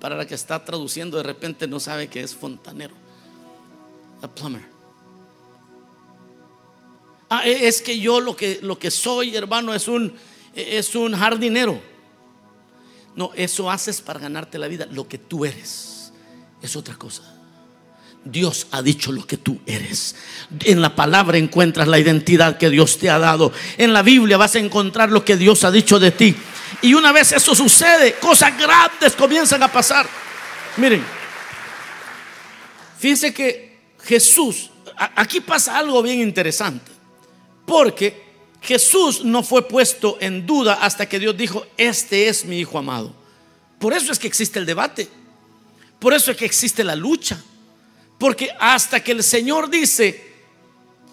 Para 0.00 0.16
la 0.16 0.26
que 0.26 0.34
está 0.34 0.64
traduciendo, 0.64 1.18
de 1.18 1.22
repente 1.22 1.66
no 1.66 1.78
sabe 1.78 2.08
que 2.08 2.22
es 2.22 2.34
fontanero. 2.34 2.94
A 4.22 4.28
plumber. 4.28 4.62
Ah, 7.28 7.46
e, 7.46 7.68
es 7.68 7.80
que 7.80 7.98
yo 7.98 8.20
lo 8.20 8.34
que, 8.36 8.58
lo 8.62 8.78
que 8.78 8.90
soy, 8.90 9.36
hermano, 9.36 9.74
es 9.74 9.86
un, 9.86 10.12
es 10.54 10.94
un 10.94 11.14
jardinero. 11.14 11.80
No, 13.14 13.30
eso 13.34 13.70
haces 13.70 14.00
para 14.00 14.20
ganarte 14.20 14.58
la 14.58 14.68
vida. 14.68 14.86
Lo 14.90 15.06
que 15.06 15.18
tú 15.18 15.44
eres 15.44 16.12
es 16.62 16.76
otra 16.76 16.96
cosa. 16.96 17.22
Dios 18.24 18.66
ha 18.70 18.82
dicho 18.82 19.12
lo 19.12 19.26
que 19.26 19.38
tú 19.38 19.60
eres. 19.64 20.14
En 20.64 20.82
la 20.82 20.94
palabra 20.94 21.38
encuentras 21.38 21.88
la 21.88 21.98
identidad 21.98 22.58
que 22.58 22.68
Dios 22.68 22.98
te 22.98 23.08
ha 23.08 23.18
dado. 23.18 23.52
En 23.78 23.92
la 23.92 24.02
Biblia 24.02 24.36
vas 24.36 24.56
a 24.56 24.58
encontrar 24.58 25.10
lo 25.10 25.24
que 25.24 25.36
Dios 25.36 25.64
ha 25.64 25.70
dicho 25.70 25.98
de 25.98 26.10
ti. 26.10 26.36
Y 26.82 26.94
una 26.94 27.12
vez 27.12 27.32
eso 27.32 27.54
sucede, 27.54 28.14
cosas 28.14 28.56
grandes 28.56 29.14
comienzan 29.14 29.62
a 29.62 29.68
pasar. 29.70 30.08
Miren, 30.76 31.04
fíjense 32.98 33.34
que 33.34 33.78
Jesús, 34.04 34.70
aquí 34.96 35.40
pasa 35.40 35.76
algo 35.76 36.02
bien 36.02 36.20
interesante, 36.20 36.90
porque 37.66 38.30
Jesús 38.62 39.24
no 39.24 39.42
fue 39.42 39.66
puesto 39.66 40.16
en 40.20 40.46
duda 40.46 40.78
hasta 40.80 41.06
que 41.08 41.18
Dios 41.18 41.36
dijo, 41.36 41.66
este 41.76 42.28
es 42.28 42.44
mi 42.44 42.60
Hijo 42.60 42.78
amado. 42.78 43.14
Por 43.78 43.92
eso 43.92 44.12
es 44.12 44.18
que 44.18 44.26
existe 44.26 44.58
el 44.58 44.66
debate, 44.66 45.08
por 45.98 46.14
eso 46.14 46.30
es 46.30 46.36
que 46.36 46.44
existe 46.46 46.82
la 46.82 46.96
lucha, 46.96 47.42
porque 48.18 48.50
hasta 48.58 49.02
que 49.02 49.12
el 49.12 49.22
Señor 49.22 49.70
dice, 49.70 50.30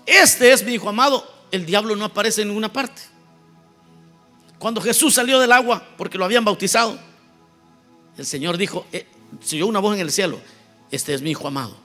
este 0.06 0.52
es 0.52 0.64
mi 0.64 0.74
Hijo 0.74 0.88
amado, 0.90 1.30
el 1.52 1.66
diablo 1.66 1.96
no 1.96 2.06
aparece 2.06 2.42
en 2.42 2.50
ninguna 2.50 2.72
parte. 2.72 3.02
Cuando 4.60 4.82
Jesús 4.82 5.14
salió 5.14 5.40
del 5.40 5.52
agua, 5.52 5.88
porque 5.98 6.18
lo 6.18 6.26
habían 6.26 6.44
bautizado, 6.44 6.98
el 8.18 8.26
Señor 8.26 8.58
dijo, 8.58 8.86
eh, 8.92 9.06
se 9.42 9.58
oyó 9.58 9.68
una 9.68 9.80
voz 9.80 9.96
en 9.96 10.02
el 10.02 10.12
cielo, 10.12 10.40
este 10.92 11.14
es 11.14 11.22
mi 11.22 11.32
Hijo 11.32 11.48
amado. 11.48 11.76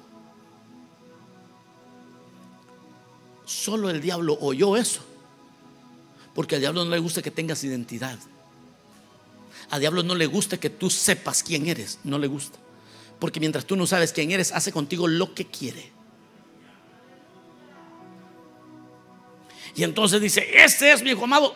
Solo 3.44 3.90
el 3.90 4.00
diablo 4.00 4.38
oyó 4.40 4.76
eso. 4.76 5.02
Porque 6.34 6.54
al 6.54 6.62
diablo 6.62 6.84
no 6.84 6.90
le 6.90 6.98
gusta 6.98 7.20
que 7.20 7.30
tengas 7.30 7.62
identidad. 7.64 8.18
Al 9.68 9.80
diablo 9.80 10.02
no 10.02 10.14
le 10.14 10.26
gusta 10.26 10.58
que 10.58 10.70
tú 10.70 10.88
sepas 10.88 11.42
quién 11.42 11.66
eres. 11.66 11.98
No 12.04 12.18
le 12.18 12.26
gusta. 12.26 12.58
Porque 13.18 13.40
mientras 13.40 13.66
tú 13.66 13.76
no 13.76 13.86
sabes 13.86 14.12
quién 14.12 14.30
eres, 14.30 14.52
hace 14.52 14.72
contigo 14.72 15.06
lo 15.06 15.34
que 15.34 15.46
quiere. 15.46 15.92
Y 19.74 19.84
entonces 19.84 20.20
dice, 20.20 20.46
este 20.64 20.92
es 20.92 21.02
mi 21.02 21.10
hijo 21.10 21.24
amado. 21.24 21.54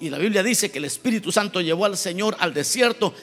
Y 0.00 0.10
la 0.10 0.18
Biblia 0.18 0.42
dice 0.42 0.70
que 0.70 0.78
el 0.78 0.84
Espíritu 0.84 1.32
Santo 1.32 1.60
llevó 1.60 1.84
al 1.84 1.96
Señor 1.96 2.36
al 2.38 2.54
desierto 2.54 3.14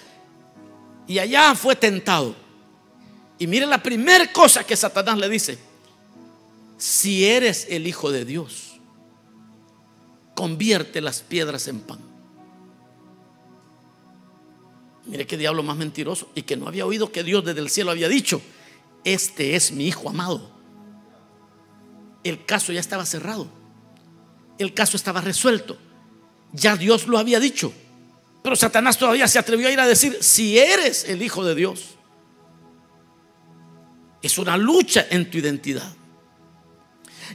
y 1.08 1.20
allá 1.20 1.56
fue 1.56 1.76
tentado. 1.76 2.36
Y 3.38 3.48
mire 3.48 3.66
la 3.66 3.82
primera 3.82 4.32
cosa 4.32 4.64
que 4.64 4.76
Satanás 4.76 5.18
le 5.18 5.30
dice, 5.30 5.58
si 6.78 7.26
eres 7.26 7.68
el 7.70 7.88
Hijo 7.88 8.12
de 8.12 8.26
Dios, 8.26 8.80
convierte 10.36 11.02
las 11.02 11.22
piedras 11.22 11.68
en 11.68 11.80
pan. 11.80 12.00
Mire 15.06 15.28
qué 15.28 15.38
diablo 15.38 15.64
más 15.64 15.78
mentiroso 15.78 16.30
y 16.34 16.42
que 16.42 16.58
no 16.58 16.68
había 16.68 16.86
oído 16.86 17.12
que 17.12 17.24
Dios 17.24 17.46
desde 17.46 17.62
el 17.62 17.70
cielo 17.70 17.92
había 17.92 18.10
dicho, 18.10 18.42
este 19.04 19.56
es 19.56 19.72
mi 19.72 19.88
hijo 19.88 20.10
amado. 20.10 20.52
El 22.24 22.44
caso 22.44 22.74
ya 22.74 22.80
estaba 22.80 23.06
cerrado. 23.06 23.48
El 24.58 24.74
caso 24.74 24.98
estaba 24.98 25.22
resuelto. 25.22 25.78
Ya 26.56 26.76
Dios 26.76 27.08
lo 27.08 27.18
había 27.18 27.40
dicho. 27.40 27.74
Pero 28.44 28.56
Satanás 28.56 28.98
todavía 28.98 29.28
se 29.28 29.40
atrevió 29.40 29.68
a 29.68 29.72
ir 29.72 29.80
a 29.80 29.88
decir, 29.88 30.18
si 30.22 30.58
eres 30.58 31.06
el 31.06 31.22
hijo 31.22 31.44
de 31.44 31.56
Dios, 31.56 31.96
es 34.22 34.38
una 34.38 34.58
lucha 34.58 35.06
en 35.10 35.30
tu 35.30 35.38
identidad. 35.38 35.92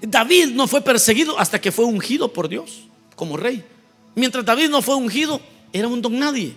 David 0.03 0.49
no 0.49 0.67
fue 0.67 0.83
perseguido 0.83 1.39
hasta 1.39 1.61
que 1.61 1.73
fue 1.73 1.85
ungido 1.85 2.33
por 2.33 2.49
Dios 2.49 2.89
como 3.17 3.37
rey. 3.37 3.65
Mientras 4.15 4.45
David 4.45 4.69
no 4.69 4.83
fue 4.83 4.97
ungido, 4.97 5.41
era 5.73 5.89
un 5.89 6.01
don 6.01 6.19
nadie. 6.19 6.55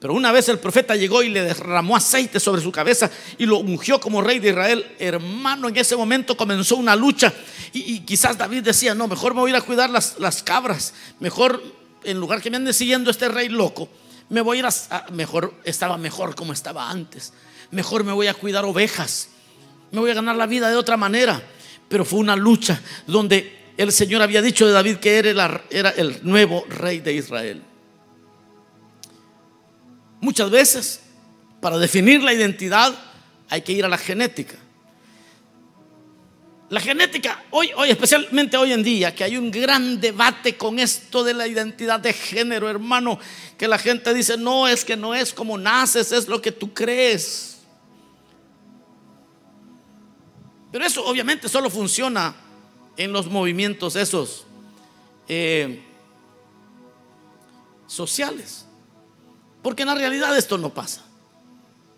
Pero 0.00 0.14
una 0.14 0.32
vez 0.32 0.48
el 0.48 0.58
profeta 0.58 0.96
llegó 0.96 1.22
y 1.22 1.28
le 1.28 1.42
derramó 1.42 1.94
aceite 1.94 2.40
sobre 2.40 2.62
su 2.62 2.72
cabeza 2.72 3.10
y 3.36 3.44
lo 3.44 3.58
ungió 3.58 4.00
como 4.00 4.22
rey 4.22 4.38
de 4.38 4.48
Israel. 4.48 4.96
Hermano, 4.98 5.68
en 5.68 5.76
ese 5.76 5.94
momento 5.94 6.36
comenzó 6.38 6.76
una 6.76 6.96
lucha. 6.96 7.32
Y, 7.74 8.00
quizás 8.00 8.38
David 8.38 8.62
decía, 8.62 8.94
no, 8.94 9.06
mejor 9.06 9.34
me 9.34 9.40
voy 9.40 9.50
a 9.50 9.56
ir 9.56 9.62
a 9.62 9.64
cuidar 9.64 9.90
las, 9.90 10.18
las, 10.18 10.42
cabras. 10.42 10.94
Mejor, 11.20 11.62
en 12.04 12.18
lugar 12.18 12.40
que 12.40 12.50
me 12.50 12.56
ande 12.56 12.72
siguiendo 12.72 13.10
este 13.10 13.28
rey 13.28 13.48
loco, 13.48 13.88
me 14.28 14.40
voy 14.40 14.58
a 14.58 14.60
ir 14.60 14.66
a, 14.66 15.06
mejor, 15.12 15.54
estaba 15.64 15.98
mejor 15.98 16.34
como 16.34 16.52
estaba 16.52 16.90
antes. 16.90 17.32
Mejor 17.70 18.04
me 18.04 18.12
voy 18.12 18.28
a 18.28 18.34
cuidar 18.34 18.64
ovejas. 18.64 19.28
Me 19.90 20.00
voy 20.00 20.10
a 20.10 20.14
ganar 20.14 20.36
la 20.36 20.46
vida 20.46 20.70
de 20.70 20.76
otra 20.76 20.96
manera. 20.96 21.42
Pero 21.88 22.04
fue 22.04 22.20
una 22.20 22.36
lucha 22.36 22.80
donde 23.06 23.72
el 23.76 23.90
Señor 23.90 24.22
había 24.22 24.40
dicho 24.40 24.66
de 24.66 24.72
David 24.72 24.96
que 24.96 25.18
era, 25.18 25.64
el 25.70 26.20
nuevo 26.22 26.64
rey 26.68 27.00
de 27.00 27.14
Israel. 27.14 27.62
Muchas 30.20 30.50
veces, 30.50 31.00
para 31.60 31.78
definir 31.78 32.22
la 32.22 32.32
identidad, 32.32 32.94
hay 33.48 33.62
que 33.62 33.72
ir 33.72 33.84
a 33.84 33.88
la 33.88 33.98
genética. 33.98 34.56
La 36.70 36.80
genética, 36.80 37.42
hoy, 37.50 37.72
hoy, 37.76 37.90
especialmente 37.90 38.56
hoy 38.56 38.72
en 38.72 38.84
día, 38.84 39.12
que 39.12 39.24
hay 39.24 39.36
un 39.36 39.50
gran 39.50 40.00
debate 40.00 40.56
con 40.56 40.78
esto 40.78 41.24
de 41.24 41.34
la 41.34 41.48
identidad 41.48 41.98
de 41.98 42.12
género, 42.12 42.70
hermano, 42.70 43.18
que 43.58 43.66
la 43.66 43.76
gente 43.76 44.14
dice, 44.14 44.36
no, 44.36 44.68
es 44.68 44.84
que 44.84 44.96
no 44.96 45.12
es 45.12 45.34
como 45.34 45.58
naces, 45.58 46.12
es 46.12 46.28
lo 46.28 46.40
que 46.40 46.52
tú 46.52 46.72
crees. 46.72 47.58
Pero 50.70 50.86
eso 50.86 51.04
obviamente 51.04 51.48
solo 51.48 51.70
funciona 51.70 52.36
en 52.96 53.12
los 53.12 53.26
movimientos 53.26 53.96
esos 53.96 54.46
eh, 55.26 55.82
sociales. 57.88 58.64
Porque 59.60 59.82
en 59.82 59.88
la 59.88 59.96
realidad 59.96 60.38
esto 60.38 60.56
no 60.56 60.72
pasa. 60.72 61.04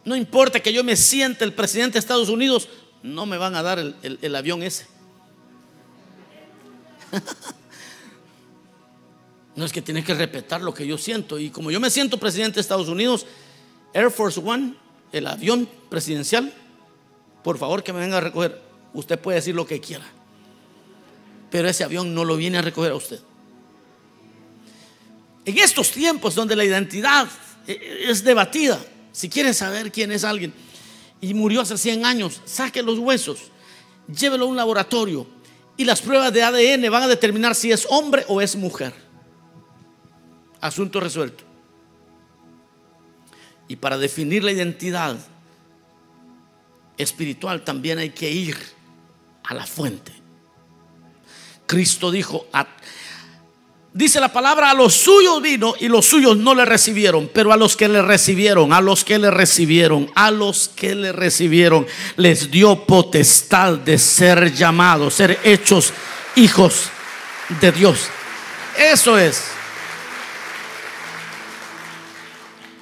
No 0.03 0.17
importa 0.17 0.61
que 0.61 0.73
yo 0.73 0.83
me 0.83 0.97
siente 0.97 1.45
el 1.45 1.53
presidente 1.53 1.95
de 1.95 1.99
Estados 1.99 2.31
Unidos, 2.31 2.71
no 3.03 3.27
me 3.27 3.37
van 3.37 3.55
a 3.55 3.63
dar 3.63 3.79
el, 3.79 4.35
avión 4.35 4.63
ese. 4.63 4.87
no 9.57 9.65
es 9.65 9.73
que 9.73 9.83
tienes 9.83 10.05
que 10.05 10.15
respetar 10.15 10.63
lo 10.63 10.73
que 10.73 10.87
yo 10.87 10.97
siento. 10.99 11.39
Y 11.39 11.51
como 11.51 11.71
yo 11.71 11.81
me 11.81 11.91
siento 11.91 12.19
presidente 12.19 12.57
de 12.57 12.61
Estados 12.63 12.89
Unidos, 12.89 13.27
Air 13.93 14.11
Force 14.11 14.41
One, 14.41 14.75
el 15.13 15.27
avión 15.27 15.69
presidencial, 15.89 16.53
por 17.45 17.59
favor 17.59 17.83
que 17.83 17.93
me 17.93 18.01
venga 18.01 18.19
a 18.19 18.21
recoger. 18.21 18.61
Usted 18.95 19.19
puede 19.19 19.37
decir 19.37 19.55
lo 19.55 19.67
que 19.67 19.81
quiera 19.81 20.05
pero 21.53 21.69
ese 21.69 21.85
avión 21.85 22.15
no 22.15 22.25
lo 22.25 22.37
viene 22.37 22.59
a 22.59 22.63
recoger 22.63 22.93
a 22.93 22.97
usted. 22.97 23.21
En 25.45 25.59
estos 25.59 25.91
tiempos 25.91 26.35
donde 26.35 26.57
la 26.57 26.65
identidad 26.65 27.29
eh, 27.67 28.07
es 28.09 28.25
debatida, 28.25 28.81
si 29.13 29.29
quiere 29.29 29.53
saber 29.53 29.93
quién 29.93 30.11
es 30.13 30.25
alguien 30.25 30.55
y 31.23 31.33
murió 31.35 31.61
hace 31.61 31.79
100 31.79 32.05
años, 32.05 32.43
saque 32.45 32.83
los 32.83 32.99
huesos, 32.99 33.39
llévelo 34.09 34.45
a 34.45 34.49
un 34.49 34.57
laboratorio 34.57 35.27
y 35.77 35.85
las 35.85 36.03
pruebas 36.03 36.33
de 36.33 36.43
ADN 36.43 36.91
van 36.91 37.05
a 37.05 37.09
determinar 37.09 37.55
si 37.55 37.71
es 37.71 37.87
hombre 37.89 38.25
o 38.29 38.41
es 38.41 38.57
mujer. 38.57 38.93
Asunto 40.61 41.01
resuelto. 41.01 41.45
Y 43.69 43.77
para 43.77 43.97
definir 43.97 44.43
la 44.43 44.51
identidad 44.51 45.17
espiritual 46.99 47.63
también 47.65 47.99
hay 47.99 48.11
que 48.11 48.31
ir 48.31 48.57
a 49.45 49.55
la 49.55 49.65
fuente. 49.65 50.13
Cristo 51.67 52.11
dijo, 52.11 52.47
dice 53.93 54.21
la 54.21 54.33
palabra, 54.33 54.71
a 54.71 54.75
los 54.75 54.95
suyos 54.95 55.41
vino 55.43 55.75
y 55.79 55.89
los 55.89 56.07
suyos 56.07 56.37
no 56.37 56.55
le 56.55 56.65
recibieron, 56.65 57.31
pero 57.33 57.53
a 57.53 57.57
los 57.57 57.77
que 57.77 57.89
le 57.89 58.03
recibieron, 58.03 58.73
a 58.73 58.81
los 58.81 59.05
que 59.05 59.19
le 59.19 59.31
recibieron, 59.31 60.11
a 60.15 60.31
los 60.31 60.69
que 60.69 60.95
le 60.95 61.13
recibieron, 61.13 61.87
les 62.17 62.51
dio 62.51 62.85
potestad 62.85 63.75
de 63.75 63.99
ser 63.99 64.53
llamados, 64.53 65.15
ser 65.15 65.39
hechos 65.45 65.93
hijos 66.37 66.89
de 67.61 67.73
Dios. 67.73 68.09
Eso 68.77 69.19
es. 69.19 69.45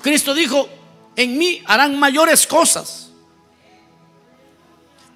Cristo 0.03 0.35
dijo, 0.35 0.69
en 1.17 1.37
mí 1.37 1.63
harán 1.67 1.99
mayores 1.99 2.47
cosas 2.47 3.10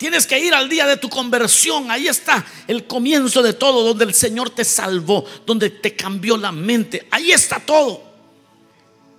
Tienes 0.05 0.27
que 0.27 0.38
ir 0.38 0.53
al 0.53 0.69
día 0.69 0.87
de 0.87 0.99
tu 0.99 1.09
conversión. 1.09 1.90
Ahí 1.90 2.09
está 2.09 2.45
el 2.69 2.87
comienzo 2.87 3.43
de 3.43 3.55
todo, 3.55 3.83
donde 3.83 4.05
el 4.05 4.12
Señor 4.12 4.51
te 4.51 4.62
salvó, 4.62 5.25
donde 5.47 5.71
te 5.71 5.97
cambió 5.97 6.37
la 6.37 6.53
mente. 6.53 7.09
Ahí 7.11 7.33
está 7.33 7.59
todo. 7.59 8.03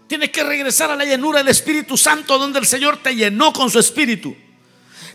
Tienes 0.06 0.30
que 0.30 0.44
regresar 0.44 0.92
a 0.92 0.96
la 0.96 1.04
llenura 1.04 1.40
del 1.40 1.48
Espíritu 1.48 1.98
Santo, 1.98 2.38
donde 2.38 2.60
el 2.60 2.68
Señor 2.68 3.02
te 3.02 3.16
llenó 3.16 3.52
con 3.52 3.72
su 3.72 3.80
Espíritu. 3.80 4.36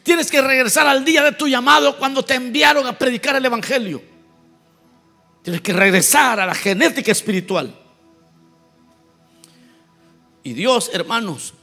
Tienes 0.02 0.28
que 0.28 0.40
regresar 0.42 0.88
al 0.88 1.04
día 1.04 1.22
de 1.22 1.30
tu 1.30 1.46
llamado 1.46 1.96
cuando 1.98 2.24
te 2.24 2.34
enviaron 2.34 2.84
a 2.88 2.98
predicar 2.98 3.36
el 3.36 3.44
Evangelio. 3.46 4.02
Tienes 5.44 5.60
que 5.60 5.72
regresar 5.72 6.40
a 6.40 6.46
la 6.46 6.54
genética 6.56 7.12
espiritual. 7.12 7.78
Y 10.42 10.52
Dios, 10.52 10.90
hermanos, 10.92 11.54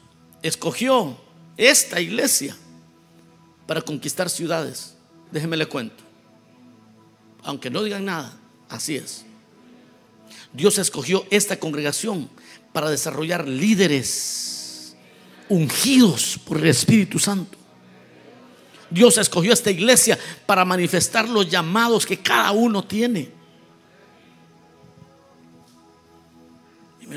escogió 0.42 1.18
esta 1.58 2.00
iglesia 2.00 2.56
para 3.68 3.82
conquistar 3.82 4.30
ciudades. 4.30 4.96
Déjeme 5.32 5.58
le 5.58 5.68
cuento. 5.68 6.04
Aunque 7.44 7.70
no 7.70 7.84
digan 7.84 8.06
nada, 8.06 8.36
así 8.70 8.96
es. 8.96 9.26
Dios 10.54 10.78
escogió 10.78 11.26
esta 11.30 11.60
congregación 11.60 12.30
para 12.74 12.90
desarrollar 12.90 13.48
líderes 13.48 14.96
ungidos 15.50 16.40
por 16.46 16.58
el 16.58 16.68
Espíritu 16.68 17.20
Santo. 17.20 17.58
Dios 18.90 19.18
escogió 19.18 19.52
esta 19.52 19.70
iglesia 19.70 20.18
para 20.46 20.64
manifestar 20.64 21.28
los 21.28 21.50
llamados 21.50 22.06
que 22.06 22.18
cada 22.18 22.52
uno 22.52 22.84
tiene. 22.84 23.38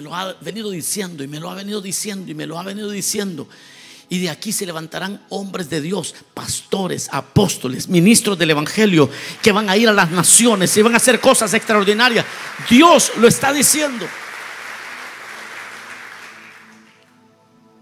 lo 0.00 0.14
ha 0.14 0.34
venido 0.34 0.70
diciendo 0.70 1.22
y 1.22 1.28
me 1.28 1.40
lo 1.40 1.50
ha 1.50 1.54
venido 1.54 1.80
diciendo 1.80 2.30
y 2.30 2.34
me 2.34 2.46
lo 2.46 2.58
ha 2.58 2.62
venido 2.62 2.90
diciendo. 2.90 3.48
Y 3.48 3.79
de 4.18 4.28
aquí 4.28 4.50
se 4.50 4.66
levantarán 4.66 5.24
hombres 5.28 5.70
de 5.70 5.80
Dios, 5.80 6.16
pastores, 6.34 7.08
apóstoles, 7.12 7.88
ministros 7.88 8.36
del 8.36 8.50
Evangelio, 8.50 9.08
que 9.40 9.52
van 9.52 9.70
a 9.70 9.76
ir 9.76 9.88
a 9.88 9.92
las 9.92 10.10
naciones 10.10 10.76
y 10.76 10.82
van 10.82 10.94
a 10.94 10.96
hacer 10.96 11.20
cosas 11.20 11.54
extraordinarias. 11.54 12.26
Dios 12.68 13.12
lo 13.18 13.28
está 13.28 13.52
diciendo. 13.52 14.06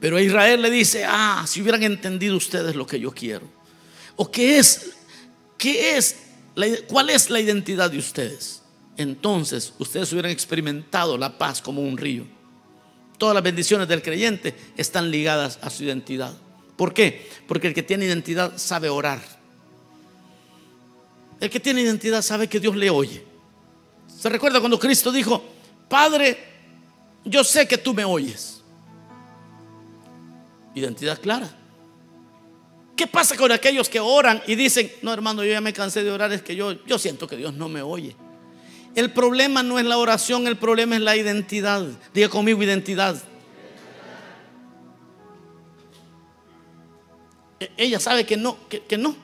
Pero 0.00 0.18
a 0.18 0.22
Israel 0.22 0.62
le 0.62 0.70
dice, 0.70 1.04
ah, 1.04 1.44
si 1.48 1.62
hubieran 1.62 1.82
entendido 1.82 2.36
ustedes 2.36 2.76
lo 2.76 2.86
que 2.86 3.00
yo 3.00 3.10
quiero. 3.10 3.48
¿O 4.16 4.30
qué 4.30 4.58
es? 4.58 4.90
¿Qué 5.56 5.96
es? 5.96 6.16
¿Cuál 6.88 7.10
es 7.10 7.30
la 7.30 7.40
identidad 7.40 7.90
de 7.90 7.98
ustedes? 7.98 8.62
Entonces 8.96 9.72
ustedes 9.78 10.12
hubieran 10.12 10.32
experimentado 10.32 11.16
la 11.16 11.38
paz 11.38 11.62
como 11.62 11.80
un 11.80 11.96
río. 11.96 12.38
Todas 13.18 13.35
las 13.35 13.42
bendiciones 13.42 13.88
del 13.88 14.00
creyente 14.00 14.54
están 14.76 15.11
ligadas 15.11 15.59
a 15.61 15.70
su 15.70 15.85
identidad. 15.85 16.33
¿Por 16.76 16.94
qué? 16.94 17.28
Porque 17.48 17.66
el 17.66 17.74
que 17.74 17.83
tiene 17.83 18.04
identidad 18.04 18.57
sabe 18.57 18.88
orar. 18.88 19.20
El 21.40 21.50
que 21.50 21.59
tiene 21.61 21.83
identidad 21.83 22.22
sabe 22.22 22.48
que 22.48 22.61
Dios 22.61 22.76
le 22.76 22.90
oye. 22.90 23.24
¿Se 24.07 24.28
recuerda 24.28 24.61
cuando 24.61 24.78
Cristo 24.78 25.11
dijo, 25.11 25.42
Padre, 25.88 26.38
yo 27.24 27.42
sé 27.42 27.66
que 27.66 27.78
tú 27.78 27.92
me 27.92 28.04
oyes? 28.04 28.62
Identidad 30.74 31.20
clara. 31.20 31.50
¿Qué 32.96 33.07
pasa 33.07 33.37
con 33.37 33.50
aquellos 33.50 33.88
que 33.88 34.00
oran 34.00 34.42
y 34.46 34.54
dicen, 34.54 34.90
no 35.02 35.12
hermano, 35.12 35.44
yo 35.44 35.52
ya 35.52 35.61
me 35.61 35.72
cansé 35.72 36.02
de 36.02 36.11
orar, 36.11 36.33
es 36.33 36.42
que 36.42 36.57
yo, 36.57 36.85
yo 36.85 36.98
siento 36.98 37.26
que 37.26 37.37
Dios 37.37 37.54
no 37.54 37.68
me 37.68 37.83
oye? 37.83 38.16
El 38.94 39.12
problema 39.12 39.62
no 39.62 39.79
es 39.79 39.85
la 39.85 39.98
oración, 39.98 40.46
el 40.46 40.57
problema 40.57 40.96
es 40.96 41.03
la 41.03 41.16
identidad. 41.16 41.87
Diga 42.12 42.29
conmigo 42.29 42.62
identidad. 42.62 43.22
E, 47.61 47.70
ella 47.77 48.01
sabe 48.01 48.24
que 48.24 48.37
no, 48.37 48.57
que, 48.68 48.98
no. 48.98 49.16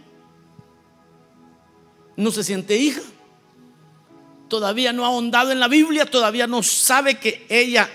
No 2.16 2.30
se 2.30 2.44
siente 2.44 2.76
hija. 2.76 3.02
Todavía 4.48 4.92
no 4.92 5.04
ha 5.04 5.08
ahondado 5.08 5.50
en 5.50 5.58
la 5.58 5.68
Biblia, 5.68 6.06
todavía 6.06 6.46
no 6.46 6.62
sabe 6.62 7.18
que 7.18 7.46
ella 7.48 7.90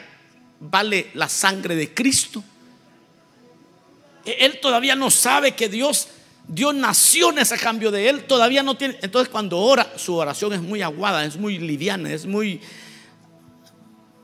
vale 0.59 1.11
la 1.13 1.29
sangre 1.29 1.75
de 1.75 1.93
Cristo. 1.93 2.43
E, 4.25 4.45
él 4.45 4.59
todavía 4.59 4.95
no 4.95 5.09
sabe 5.09 5.53
que 5.53 5.69
Dios 5.69 6.09
dio 6.49 6.73
naciones 6.73 7.51
a 7.51 7.57
cambio 7.57 7.91
de 7.91 8.09
él, 8.09 8.25
todavía 8.25 8.63
no 8.63 8.75
tiene. 8.75 8.97
Entonces, 9.01 9.29
cuando 9.29 9.59
ora, 9.59 9.93
su 9.97 10.15
oración 10.15 10.53
es 10.53 10.61
muy 10.61 10.81
aguada, 10.81 11.23
es 11.23 11.37
muy 11.37 11.59
liviana, 11.59 12.11
es 12.11 12.25
muy. 12.25 12.59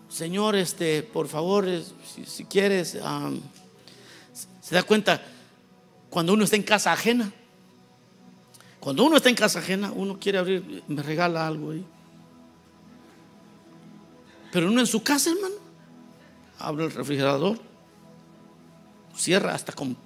Señor, 0.09 0.55
este, 0.55 1.03
por 1.03 1.27
favor, 1.27 1.67
si, 2.25 2.45
quieres, 2.45 2.97
se 4.61 4.75
da 4.75 4.83
cuenta 4.83 5.21
cuando 6.09 6.33
uno 6.33 6.43
está 6.43 6.55
en 6.55 6.63
casa 6.63 6.91
ajena. 6.91 7.31
Cuando 8.79 9.03
uno 9.03 9.17
está 9.17 9.29
en 9.29 9.35
casa 9.35 9.59
ajena, 9.59 9.91
uno 9.91 10.19
quiere 10.19 10.37
abrir, 10.37 10.83
me 10.87 11.01
regala 11.01 11.45
algo 11.47 11.71
ahí. 11.71 11.85
Pero 14.51 14.67
uno 14.67 14.79
en 14.79 14.87
su 14.87 15.03
casa, 15.03 15.31
hermano, 15.31 15.55
abre 16.59 16.85
el 16.85 16.91
refrigerador, 16.91 17.59
cierra 19.15 19.53
hasta 19.53 19.73
con 19.73 19.97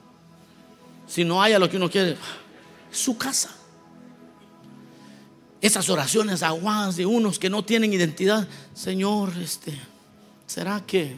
si 1.09 1.25
no 1.25 1.41
haya 1.41 1.59
lo 1.59 1.69
que 1.69 1.77
uno 1.77 1.89
quiere, 1.89 2.15
su 2.91 3.17
casa. 3.17 3.49
Esas 5.59 5.89
oraciones 5.89 6.43
aguadas 6.43 6.95
de 6.95 7.05
unos 7.05 7.39
que 7.39 7.49
no 7.49 7.65
tienen 7.65 7.91
identidad, 7.91 8.47
Señor, 8.73 9.33
este, 9.41 9.77
¿será 10.47 10.81
que 10.85 11.17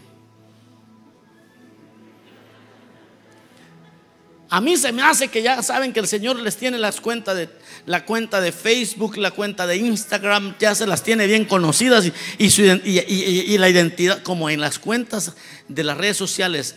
A 4.50 4.60
mí 4.60 4.76
se 4.76 4.92
me 4.92 5.02
hace 5.02 5.30
que 5.30 5.42
ya 5.42 5.64
saben 5.64 5.94
que 5.94 6.02
el 6.02 6.08
Señor 6.08 6.36
les 6.38 6.58
tiene 6.58 6.78
las 6.78 7.00
cuentas 7.00 7.38
de 7.38 7.48
la 7.86 8.06
cuenta 8.06 8.42
de 8.42 8.52
Facebook, 8.52 9.16
la 9.16 9.32
cuenta 9.32 9.66
de 9.66 9.78
Instagram, 9.78 10.56
ya 10.60 10.76
se 10.76 10.86
las 10.86 11.04
tiene 11.04 11.26
bien 11.26 11.46
conocidas 11.46 12.06
y, 12.06 12.14
y, 12.38 13.58
la 13.58 13.70
identidad, 13.70 14.22
como 14.24 14.50
en 14.50 14.60
las 14.60 14.78
cuentas 14.78 15.36
de 15.70 15.86
las 15.86 15.98
redes 15.98 16.18
sociales, 16.18 16.76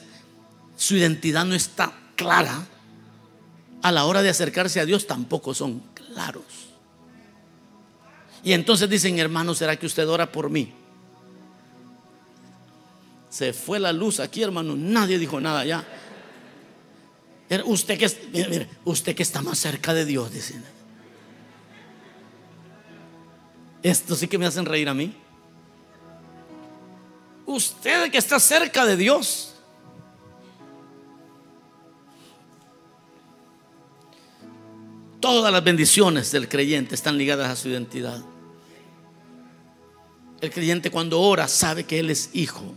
su 0.76 0.94
identidad 0.94 1.44
no 1.44 1.56
está 1.56 1.92
clara 2.14 2.64
a 3.84 3.92
la 3.92 4.06
hora 4.06 4.22
de 4.22 4.30
acercarse 4.30 4.80
a 4.80 4.86
Dios 4.86 5.06
tampoco 5.06 5.52
son 5.52 5.80
claros. 5.92 6.42
Y 8.42 8.54
entonces 8.54 8.88
dicen, 8.88 9.18
hermano, 9.18 9.54
¿será 9.54 9.76
que 9.76 9.84
usted 9.84 10.08
ora 10.08 10.32
por 10.32 10.48
mí? 10.48 10.72
Se 13.28 13.52
fue 13.52 13.78
la 13.78 13.92
luz 13.92 14.20
aquí, 14.20 14.42
hermano. 14.42 14.74
Nadie 14.74 15.18
dijo 15.18 15.38
nada 15.38 15.66
ya. 15.66 15.86
Usted 17.66 17.98
que, 17.98 18.66
usted 18.86 19.14
que 19.14 19.22
está 19.22 19.42
más 19.42 19.58
cerca 19.58 19.92
de 19.92 20.06
Dios, 20.06 20.32
dicen. 20.32 20.64
Esto 23.82 24.16
sí 24.16 24.28
que 24.28 24.38
me 24.38 24.46
hacen 24.46 24.64
reír 24.64 24.88
a 24.88 24.94
mí. 24.94 25.14
Usted 27.44 28.10
que 28.10 28.16
está 28.16 28.40
cerca 28.40 28.86
de 28.86 28.96
Dios. 28.96 29.53
Todas 35.24 35.50
las 35.50 35.64
bendiciones 35.64 36.30
del 36.32 36.50
creyente 36.50 36.94
están 36.94 37.16
ligadas 37.16 37.48
a 37.48 37.56
su 37.56 37.70
identidad. 37.70 38.22
El 40.38 40.50
creyente 40.50 40.90
cuando 40.90 41.18
ora 41.18 41.48
sabe 41.48 41.84
que 41.84 41.98
Él 41.98 42.10
es 42.10 42.28
hijo, 42.34 42.74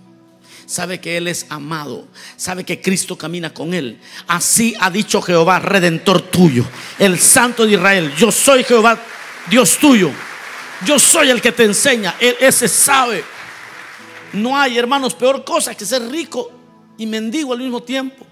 sabe 0.66 1.02
que 1.02 1.18
Él 1.18 1.28
es 1.28 1.46
amado, 1.50 2.08
sabe 2.38 2.64
que 2.64 2.80
Cristo 2.80 3.18
camina 3.18 3.54
con 3.54 3.74
Él. 3.74 4.00
Así 4.28 4.74
ha 4.80 4.90
dicho 4.90 5.22
Jehová, 5.22 5.60
redentor 5.60 6.22
tuyo, 6.22 6.64
el 6.98 7.20
Santo 7.20 7.66
de 7.66 7.74
Israel. 7.74 8.14
Yo 8.16 8.32
soy 8.32 8.64
Jehová, 8.64 8.98
Dios 9.50 9.78
tuyo. 9.78 10.10
Yo 10.86 11.00
soy 11.00 11.30
el 11.30 11.42
que 11.42 11.52
te 11.52 11.66
enseña. 11.66 12.16
Él, 12.18 12.38
ese 12.40 12.70
sabe. 12.70 13.26
No 14.32 14.58
hay, 14.58 14.78
hermanos, 14.78 15.16
peor 15.16 15.44
cosa 15.44 15.76
que 15.76 15.86
ser 15.86 16.10
rico 16.10 16.50
y 16.98 17.08
mendigo 17.08 17.52
al 17.52 17.60
mismo 17.60 17.84
tiempo. 17.84 18.27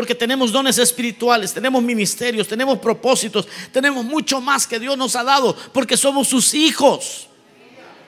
Porque 0.00 0.14
tenemos 0.14 0.50
dones 0.50 0.78
espirituales, 0.78 1.52
tenemos 1.52 1.82
ministerios, 1.82 2.48
tenemos 2.48 2.78
propósitos, 2.78 3.46
tenemos 3.70 4.02
mucho 4.02 4.40
más 4.40 4.66
que 4.66 4.80
Dios 4.80 4.96
nos 4.96 5.14
ha 5.14 5.22
dado, 5.22 5.54
porque 5.74 5.94
somos 5.94 6.26
sus 6.26 6.54
hijos. 6.54 7.28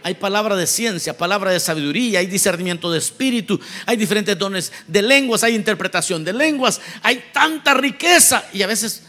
Hay 0.02 0.14
palabra 0.14 0.56
de 0.56 0.66
ciencia, 0.66 1.18
palabra 1.18 1.50
de 1.50 1.60
sabiduría, 1.60 2.20
hay 2.20 2.26
discernimiento 2.28 2.90
de 2.90 2.96
espíritu, 2.96 3.60
hay 3.84 3.98
diferentes 3.98 4.38
dones 4.38 4.72
de 4.86 5.02
lenguas, 5.02 5.44
hay 5.44 5.54
interpretación 5.54 6.24
de 6.24 6.32
lenguas, 6.32 6.80
hay 7.02 7.24
tanta 7.30 7.74
riqueza 7.74 8.42
y 8.54 8.62
a 8.62 8.66
veces 8.66 9.02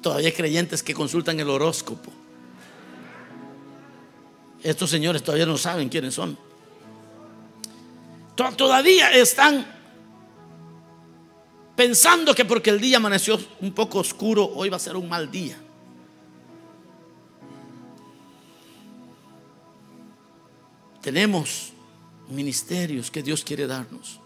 todavía 0.00 0.28
hay 0.28 0.32
creyentes 0.32 0.82
que 0.82 0.94
consultan 0.94 1.38
el 1.38 1.50
horóscopo. 1.50 2.10
Estos 4.62 4.88
señores 4.88 5.22
todavía 5.22 5.44
no 5.44 5.58
saben 5.58 5.90
quiénes 5.90 6.14
son. 6.14 6.38
Todavía 8.56 9.10
están 9.10 9.77
pensando 11.78 12.34
que 12.34 12.44
porque 12.44 12.70
el 12.70 12.80
día 12.80 12.96
amaneció 12.96 13.38
un 13.60 13.70
poco 13.70 14.00
oscuro, 14.00 14.50
hoy 14.56 14.68
va 14.68 14.78
a 14.78 14.80
ser 14.80 14.96
un 14.96 15.08
mal 15.08 15.30
día. 15.30 15.56
Tenemos 21.00 21.72
ministerios 22.30 23.12
que 23.12 23.22
Dios 23.22 23.44
quiere 23.44 23.68
darnos. 23.68 24.18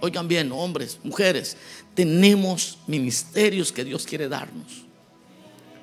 Oigan 0.00 0.26
bien, 0.26 0.50
hombres, 0.50 0.98
mujeres, 1.04 1.56
tenemos 1.94 2.78
ministerios 2.88 3.70
que 3.70 3.84
Dios 3.84 4.04
quiere 4.04 4.28
darnos. 4.28 4.82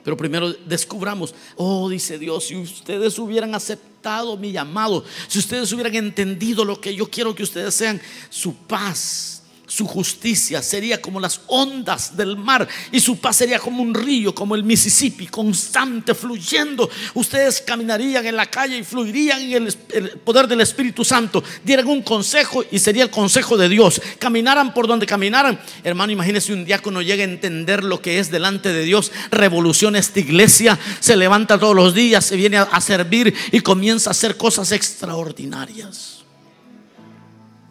Pero 0.03 0.17
primero 0.17 0.51
descubramos, 0.51 1.33
oh, 1.55 1.87
dice 1.87 2.19
Dios, 2.19 2.47
si 2.47 2.57
ustedes 2.57 3.17
hubieran 3.19 3.55
aceptado 3.55 4.35
mi 4.35 4.51
llamado, 4.51 5.05
si 5.29 5.39
ustedes 5.39 5.71
hubieran 5.71 5.95
entendido 5.95 6.65
lo 6.65 6.81
que 6.81 6.93
yo 6.93 7.09
quiero 7.09 7.33
que 7.33 7.43
ustedes 7.43 7.73
sean, 7.73 8.01
su 8.29 8.53
paz, 8.53 9.38
su 9.69 9.85
justicia 9.85 10.63
sería 10.63 10.99
como 10.99 11.19
las 11.19 11.41
ondas 11.45 12.17
del 12.17 12.35
mar 12.35 12.67
y 12.91 12.99
su 12.99 13.19
paz 13.19 13.37
sería 13.37 13.59
como 13.59 13.83
un 13.83 13.93
río, 13.93 14.33
como 14.33 14.55
el 14.55 14.63
Mississippi, 14.63 15.27
constante, 15.27 16.15
fluyendo. 16.15 16.89
Ustedes 17.13 17.61
caminarían 17.61 18.25
en 18.25 18.35
la 18.35 18.47
calle 18.47 18.79
y 18.79 18.83
fluirían 18.83 19.41
en 19.41 19.67
el, 19.93 20.09
poder 20.23 20.47
del 20.47 20.61
Espíritu 20.61 21.05
Santo. 21.05 21.43
Dieran 21.63 21.87
un 21.87 22.01
consejo 22.01 22.63
y 22.71 22.79
sería 22.79 23.03
el 23.03 23.11
consejo 23.11 23.57
de 23.57 23.69
Dios. 23.69 24.01
Caminaran 24.17 24.73
por 24.73 24.87
donde 24.87 25.05
caminaran. 25.05 25.59
Hermano, 25.83 26.11
imagínese 26.11 26.51
un 26.51 26.65
diácono 26.65 27.03
llega 27.03 27.23
a 27.23 27.27
entender 27.27 27.83
lo 27.83 28.01
que 28.01 28.17
es 28.17 28.31
delante 28.31 28.73
de 28.73 28.83
Dios. 28.83 29.11
Revoluciona 29.29 29.99
esta 29.99 30.19
iglesia, 30.19 30.79
se 30.99 31.15
levanta 31.15 31.59
todos 31.59 31.75
los 31.75 31.93
días, 31.93 32.25
se 32.25 32.35
viene 32.35 32.57
a 32.57 32.81
servir 32.81 33.35
y 33.51 33.59
comienza 33.59 34.09
a 34.09 34.11
hacer 34.11 34.35
cosas 34.35 34.71
extraordinarias. 34.71 36.23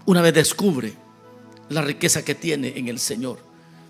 Una 0.06 0.22
vez 0.22 0.32
descubre 0.32 1.07
la 1.68 1.82
riqueza 1.82 2.24
que 2.24 2.34
tiene 2.34 2.74
en 2.76 2.88
el 2.88 2.98
Señor. 2.98 3.38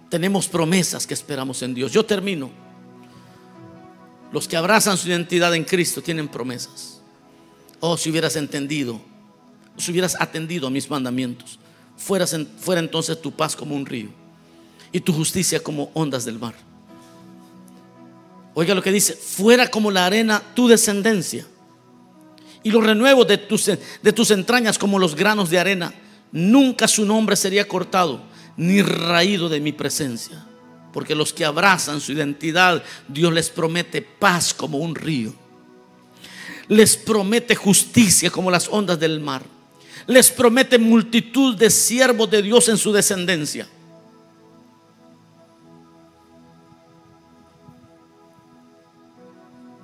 Tenemos 0.09 0.49
promesas 0.49 1.07
que 1.07 1.15
esperamos 1.15 1.63
en 1.63 1.75
Dios. 1.75 1.93
Yo 1.93 2.05
termino. 2.05 2.51
Los 4.33 4.47
que 4.47 4.57
abrazan 4.57 4.97
su 4.97 5.09
identidad 5.09 5.55
en 5.55 5.65
Cristo 5.65 6.03
tienen 6.03 6.29
promesas. 6.29 7.01
Oh, 7.81 7.97
si 7.97 8.11
hubieras 8.11 8.37
entendido 8.37 9.01
si 9.79 9.93
hubieras 9.93 10.17
atendido 10.21 10.67
a 10.67 10.71
mis 10.71 10.91
mandamientos, 10.91 11.59
fueras 11.97 12.37
fuera 12.61 12.81
entonces 12.81 13.21
tu 13.21 13.33
paz 13.33 13.57
como 13.57 13.75
un 13.75 13.87
río 13.87 14.09
y 14.93 15.01
tu 15.01 15.13
justicia 15.13 15.63
como 15.63 15.91
ondas 15.95 16.25
del 16.25 16.39
mar. 16.39 16.55
Oiga 18.55 18.75
lo 18.75 18.83
que 18.83 18.93
dice, 18.93 19.15
fuera 19.15 19.69
como 19.69 19.91
la 19.91 20.07
arena 20.07 20.43
tu 20.55 20.67
descendencia 20.67 21.47
y 22.63 22.71
los 22.71 22.85
renuevos 22.85 23.27
de 23.29 23.39
tus, 23.39 23.67
de 23.67 24.13
tus 24.13 24.31
entrañas 24.33 24.79
como 24.79 24.99
los 24.99 25.15
granos 25.15 25.49
de 25.49 25.59
arena. 25.59 25.95
Nunca 26.33 26.87
su 26.87 27.05
nombre 27.05 27.37
sería 27.37 27.67
cortado 27.67 28.21
ni 28.57 28.83
raído 28.83 29.49
de 29.49 29.61
mi 29.61 29.73
presencia. 29.73 30.45
Porque 30.93 31.15
los 31.15 31.33
que 31.33 31.45
abrazan 31.45 32.01
su 32.01 32.13
identidad, 32.13 32.83
Dios 33.07 33.33
les 33.33 33.51
promete 33.51 34.03
paz 34.03 34.53
como 34.53 34.79
un 34.79 34.95
río. 34.95 35.35
Les 36.67 36.97
promete 36.97 37.55
justicia 37.55 38.31
como 38.31 38.51
las 38.51 38.69
ondas 38.69 38.99
del 38.99 39.21
mar. 39.21 39.43
Les 40.07 40.31
promete 40.31 40.79
multitud 40.79 41.57
de 41.57 41.71
siervos 41.71 42.31
de 42.31 42.43
Dios 42.43 42.69
en 42.69 42.77
su 42.79 42.93
descendencia. 42.93 43.69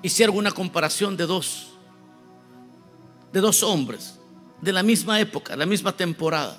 Hicieron 0.02 0.36
una 0.36 0.50
comparación 0.50 1.16
de 1.16 1.24
dos, 1.24 1.68
de 3.32 3.40
dos 3.40 3.62
hombres 3.62 4.18
de 4.64 4.72
la 4.72 4.82
misma 4.82 5.20
época, 5.20 5.56
la 5.56 5.66
misma 5.66 5.94
temporada, 5.94 6.56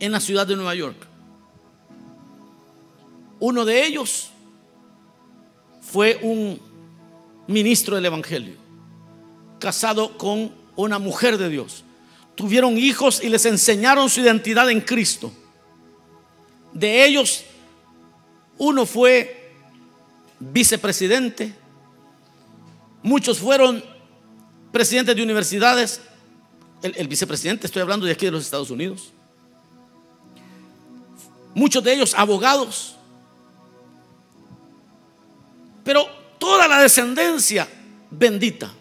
en 0.00 0.10
la 0.10 0.18
ciudad 0.18 0.44
de 0.48 0.56
Nueva 0.56 0.74
York. 0.74 0.96
Uno 3.38 3.64
de 3.64 3.86
ellos 3.86 4.30
fue 5.80 6.18
un 6.20 6.60
ministro 7.46 7.94
del 7.94 8.06
Evangelio, 8.06 8.56
casado 9.60 10.18
con 10.18 10.52
una 10.74 10.98
mujer 10.98 11.38
de 11.38 11.48
Dios. 11.50 11.84
Tuvieron 12.34 12.76
hijos 12.76 13.22
y 13.22 13.28
les 13.28 13.46
enseñaron 13.46 14.10
su 14.10 14.20
identidad 14.20 14.68
en 14.70 14.80
Cristo. 14.80 15.32
De 16.72 17.06
ellos, 17.06 17.44
uno 18.58 18.86
fue 18.86 19.52
vicepresidente, 20.40 21.54
muchos 23.04 23.38
fueron 23.38 23.97
presidentes 24.78 25.16
de 25.16 25.22
universidades, 25.24 26.00
el, 26.82 27.08
vicepresidente, 27.08 27.66
estoy 27.66 27.82
hablando 27.82 28.06
de 28.06 28.12
aquí 28.12 28.26
de 28.26 28.30
los 28.30 28.44
Estados 28.44 28.70
Unidos, 28.70 29.12
muchos 31.52 31.82
de 31.82 31.94
ellos 31.94 32.14
abogados, 32.14 32.94
pero 35.82 36.06
toda 36.38 36.68
la 36.68 36.78
descendencia 36.80 37.68
bendita. 38.08 38.72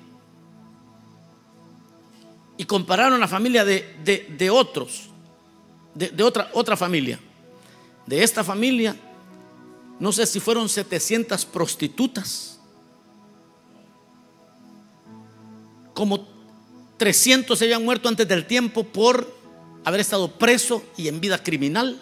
Y 2.57 2.65
compararon 2.65 3.19
la 3.19 3.27
familia 3.27 3.65
de, 3.65 4.27
de, 4.37 4.49
otros, 4.51 5.09
de, 5.95 6.09
de, 6.09 6.21
otra, 6.21 6.51
otra 6.53 6.77
familia. 6.77 7.19
De 8.05 8.21
esta 8.21 8.43
familia, 8.43 8.95
no 9.99 10.11
sé 10.11 10.27
si 10.27 10.39
fueron 10.39 10.69
700 10.69 11.43
prostitutas, 11.45 12.56
como 15.97 16.27
300 16.97 17.57
se 17.57 17.65
habían 17.65 17.83
muerto 17.83 18.07
antes 18.07 18.27
del 18.27 18.45
tiempo 18.45 18.83
por 18.83 19.35
haber 19.83 19.99
estado 19.99 20.37
preso 20.37 20.83
y 20.95 21.07
en 21.07 21.19
vida 21.19 21.41
criminal 21.41 21.99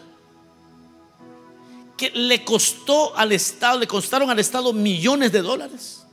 que 1.95 2.09
le 2.09 2.43
costó 2.43 3.15
al 3.15 3.31
Estado, 3.31 3.79
le 3.79 3.87
costaron 3.87 4.29
al 4.29 4.37
Estado 4.37 4.73
millones 4.73 5.31
de 5.31 5.41
dólares. 5.41 6.05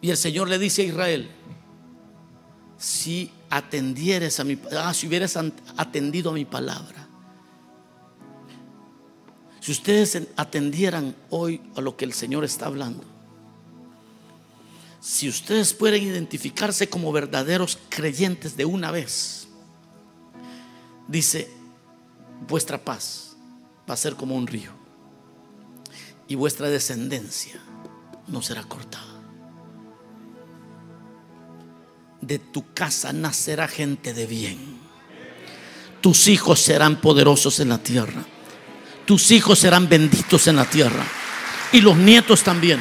Y 0.00 0.08
el 0.08 0.16
Señor 0.16 0.48
le 0.48 0.58
dice 0.58 0.80
a 0.80 0.84
Israel, 0.86 1.30
si 2.78 3.30
atendieres 3.50 4.40
a 4.40 4.44
mi 4.44 4.58
ah, 4.78 4.94
si 4.94 5.08
hubieras 5.08 5.36
atendido 5.76 6.30
a 6.30 6.32
mi 6.32 6.46
palabra, 6.46 7.07
si 9.68 9.72
ustedes 9.72 10.18
atendieran 10.36 11.14
hoy 11.28 11.60
a 11.76 11.82
lo 11.82 11.94
que 11.94 12.06
el 12.06 12.14
Señor 12.14 12.42
está 12.42 12.64
hablando, 12.64 13.04
si 14.98 15.28
ustedes 15.28 15.74
pueden 15.74 16.04
identificarse 16.04 16.88
como 16.88 17.12
verdaderos 17.12 17.78
creyentes 17.90 18.56
de 18.56 18.64
una 18.64 18.90
vez, 18.90 19.46
dice, 21.06 21.50
vuestra 22.48 22.82
paz 22.82 23.36
va 23.86 23.92
a 23.92 23.98
ser 23.98 24.14
como 24.14 24.36
un 24.36 24.46
río 24.46 24.72
y 26.28 26.34
vuestra 26.34 26.70
descendencia 26.70 27.60
no 28.26 28.40
será 28.40 28.62
cortada. 28.62 29.20
De 32.22 32.38
tu 32.38 32.72
casa 32.72 33.12
nacerá 33.12 33.68
gente 33.68 34.14
de 34.14 34.24
bien. 34.24 34.78
Tus 36.00 36.26
hijos 36.26 36.58
serán 36.58 37.02
poderosos 37.02 37.60
en 37.60 37.68
la 37.68 37.82
tierra. 37.82 38.24
Tus 39.08 39.30
hijos 39.30 39.58
serán 39.58 39.88
benditos 39.88 40.48
en 40.48 40.56
la 40.56 40.66
tierra. 40.66 41.02
Y 41.72 41.80
los 41.80 41.96
nietos 41.96 42.42
también. 42.42 42.78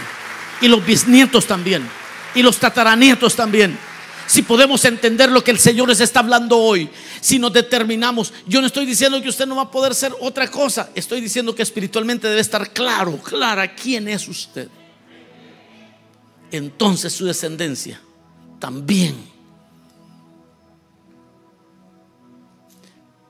Y 0.59 0.67
los 0.67 0.85
bisnietos 0.85 1.47
también. 1.47 1.87
Y 2.35 2.41
los 2.41 2.57
tataranietos 2.57 3.33
también 3.33 3.79
si 4.27 4.41
podemos 4.41 4.83
entender 4.83 5.31
lo 5.31 5.41
que 5.41 5.51
el 5.51 5.57
Señor 5.57 5.87
les 5.87 6.01
está 6.01 6.19
hablando 6.19 6.57
hoy, 6.57 6.89
si 7.21 7.39
nos 7.39 7.53
determinamos, 7.53 8.33
yo 8.45 8.59
no 8.59 8.67
estoy 8.67 8.85
diciendo 8.85 9.21
que 9.21 9.29
usted 9.29 9.47
no 9.47 9.55
va 9.55 9.61
a 9.63 9.71
poder 9.71 9.95
ser 9.95 10.11
otra 10.19 10.51
cosa, 10.51 10.89
estoy 10.95 11.21
diciendo 11.21 11.55
que 11.55 11.63
espiritualmente 11.63 12.27
debe 12.27 12.41
estar 12.41 12.73
claro, 12.73 13.17
clara 13.19 13.73
quién 13.73 14.09
es 14.09 14.27
usted. 14.27 14.67
Entonces 16.51 17.13
su 17.13 17.25
descendencia 17.25 18.01
también 18.59 19.15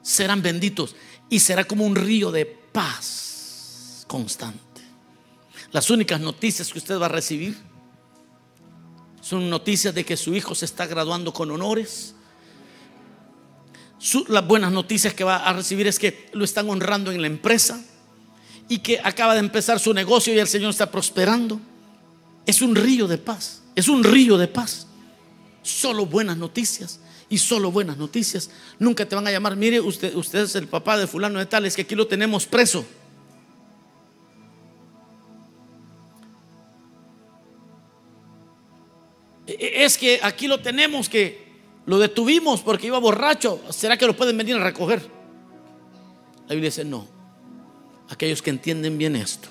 serán 0.02 0.42
benditos 0.42 0.96
y 1.30 1.40
será 1.40 1.64
como 1.64 1.86
un 1.86 1.96
río 1.96 2.32
de 2.32 2.46
paz 2.72 4.06
constante. 4.08 4.82
Las 5.72 5.90
únicas 5.90 6.20
noticias 6.20 6.72
que 6.72 6.80
usted 6.80 7.00
va 7.00 7.08
a 7.08 7.10
recibir 7.10 7.58
son 9.22 9.50
noticias 9.50 9.94
de 9.94 10.06
que 10.06 10.16
su 10.16 10.34
hijo 10.34 10.56
se 10.56 10.66
está 10.66 10.86
graduando 10.86 11.34
con 11.34 11.52
honores. 11.52 12.16
las 14.30 14.48
buenas 14.48 14.72
noticias 14.72 15.14
que 15.14 15.24
va 15.24 15.38
a 15.38 15.54
recibir 15.54 15.88
es 15.88 16.00
que 16.00 16.30
lo 16.34 16.46
están 16.46 16.70
honrando 16.70 17.12
en 17.12 17.22
la 17.22 17.28
empresa 17.28 17.84
y 18.70 18.80
que 18.80 19.00
acaba 19.04 19.34
de 19.34 19.40
empezar 19.40 19.80
su 19.80 19.94
negocio 19.94 20.34
y 20.34 20.40
el 20.40 20.48
Señor 20.48 20.70
está 20.70 20.90
prosperando. 20.90 21.60
Es 22.46 22.62
un 22.62 22.76
río 22.76 23.08
de 23.08 23.18
paz, 23.18 23.64
es 23.76 23.90
un 23.90 24.04
río 24.04 24.38
de 24.38 24.48
paz. 24.48 24.88
Solo 25.62 26.06
buenas 26.06 26.38
noticias 26.38 27.02
y 27.30 27.38
solo 27.38 27.72
buenas 27.72 27.98
noticias. 27.98 28.50
Nunca 28.80 29.06
te 29.06 29.16
van 29.16 29.28
a 29.28 29.32
llamar, 29.32 29.56
mire, 29.56 29.80
usted, 29.80 30.16
usted 30.16 30.40
es 30.40 30.56
el 30.56 30.68
papá 30.68 30.98
de 30.98 31.08
fulano 31.08 31.40
de 31.40 31.46
tal, 31.46 31.66
es 31.66 31.76
que 31.76 31.84
aquí 31.84 31.96
lo 31.96 32.08
tenemos 32.08 32.46
preso. 32.46 32.86
es 39.48 39.98
que 39.98 40.20
aquí 40.22 40.48
lo 40.48 40.60
tenemos 40.60 41.08
que 41.08 41.48
lo 41.86 42.00
detuvimos 42.00 42.62
porque 42.62 42.88
iba 42.88 43.00
borracho. 43.00 43.62
¿Será 43.70 43.98
que 43.98 44.06
lo 44.06 44.16
pueden 44.16 44.38
venir 44.38 44.56
a 44.58 44.64
recoger? 44.64 45.10
La 46.48 46.54
Biblia 46.54 46.70
dice, 46.70 46.84
no. 46.84 47.08
Aquellos 48.10 48.42
que 48.42 48.50
entienden 48.50 48.98
bien 48.98 49.16
esto, 49.16 49.50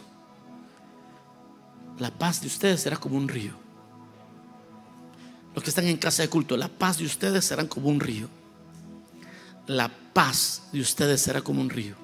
la 1.99 2.11
paz 2.11 2.41
de 2.41 2.47
ustedes 2.47 2.81
será 2.81 2.97
como 2.97 3.17
un 3.17 3.29
río. 3.29 3.66
Los 5.57 5.65
que 5.65 5.71
están 5.71 5.87
en 5.87 5.97
casa 5.97 6.21
de 6.23 6.29
culto, 6.29 6.55
la 6.55 6.69
paz 6.69 6.99
de 6.99 7.07
ustedes 7.07 7.47
será 7.47 7.67
como 7.67 7.89
un 7.89 7.99
río. 7.99 8.29
La 9.67 9.89
paz 9.89 10.65
de 10.71 10.83
ustedes 10.83 11.23
será 11.23 11.41
como 11.41 11.63
un 11.63 11.71
río. 11.71 11.95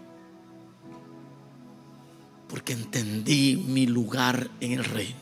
Porque 2.48 2.72
entendí 2.72 3.62
mi 3.68 3.86
lugar 3.86 4.48
en 4.59 4.72
el 4.72 4.82
reino. 4.82 5.20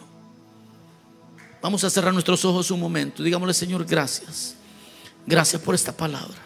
Vamos 1.60 1.82
a 1.82 1.90
cerrar 1.90 2.12
nuestros 2.12 2.44
ojos 2.44 2.70
un 2.70 2.78
momento. 2.78 3.24
Digámosle, 3.24 3.52
Señor, 3.52 3.84
gracias. 3.84 4.54
Gracias 5.26 5.60
por 5.60 5.74
esta 5.74 5.90
palabra. 5.90 6.38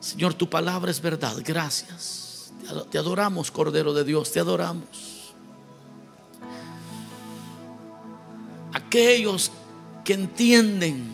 Señor, 0.00 0.32
tu 0.32 0.48
palabra 0.48 0.90
es 0.90 1.02
verdad. 1.02 1.36
Gracias. 1.44 2.52
Te 2.90 2.96
adoramos, 2.96 3.50
Cordero 3.50 3.92
de 3.92 4.02
Dios. 4.02 4.32
Te 4.32 4.40
adoramos. 4.40 5.34
Aquellos 8.72 9.52
que 10.08 10.14
entienden 10.14 11.12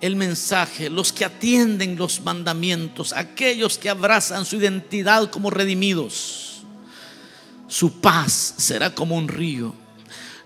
el 0.00 0.14
mensaje, 0.14 0.88
los 0.88 1.12
que 1.12 1.24
atienden 1.24 1.96
los 1.96 2.20
mandamientos, 2.20 3.12
aquellos 3.12 3.76
que 3.76 3.90
abrazan 3.90 4.44
su 4.44 4.54
identidad 4.54 5.32
como 5.32 5.50
redimidos, 5.50 6.62
su 7.66 8.00
paz 8.00 8.54
será 8.56 8.94
como 8.94 9.16
un 9.16 9.26
río 9.26 9.74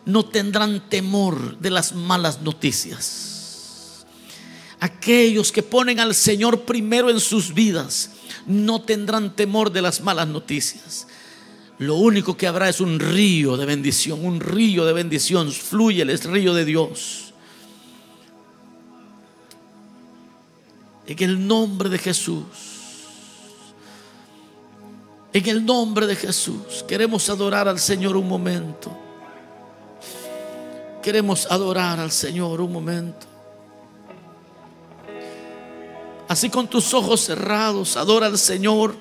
no 0.06 0.24
tendrán 0.24 0.88
temor 0.88 1.58
de 1.58 1.68
las 1.68 1.92
malas 1.92 2.40
noticias. 2.40 4.06
Aquellos 4.80 5.52
que 5.52 5.62
ponen 5.62 6.00
al 6.00 6.14
Señor 6.14 6.62
primero 6.62 7.10
en 7.10 7.20
sus 7.20 7.52
vidas 7.52 8.12
no 8.46 8.80
tendrán 8.80 9.36
temor 9.36 9.70
de 9.70 9.82
las 9.82 10.00
malas 10.00 10.26
noticias. 10.26 11.06
Lo 11.78 11.94
único 11.94 12.36
que 12.36 12.48
habrá 12.48 12.68
es 12.68 12.80
un 12.80 12.98
río 12.98 13.56
de 13.56 13.64
bendición, 13.64 14.24
un 14.24 14.40
río 14.40 14.84
de 14.84 14.92
bendición. 14.92 15.52
Fluye 15.52 16.02
el 16.02 16.18
río 16.18 16.52
de 16.52 16.64
Dios. 16.64 17.32
En 21.06 21.22
el 21.22 21.46
nombre 21.46 21.88
de 21.88 21.98
Jesús. 21.98 22.44
En 25.32 25.46
el 25.46 25.64
nombre 25.64 26.08
de 26.08 26.16
Jesús. 26.16 26.84
Queremos 26.88 27.30
adorar 27.30 27.68
al 27.68 27.78
Señor 27.78 28.16
un 28.16 28.28
momento. 28.28 28.96
Queremos 31.00 31.46
adorar 31.48 32.00
al 32.00 32.10
Señor 32.10 32.60
un 32.60 32.72
momento. 32.72 33.26
Así 36.26 36.50
con 36.50 36.68
tus 36.68 36.92
ojos 36.92 37.20
cerrados, 37.20 37.96
adora 37.96 38.26
al 38.26 38.36
Señor. 38.36 38.94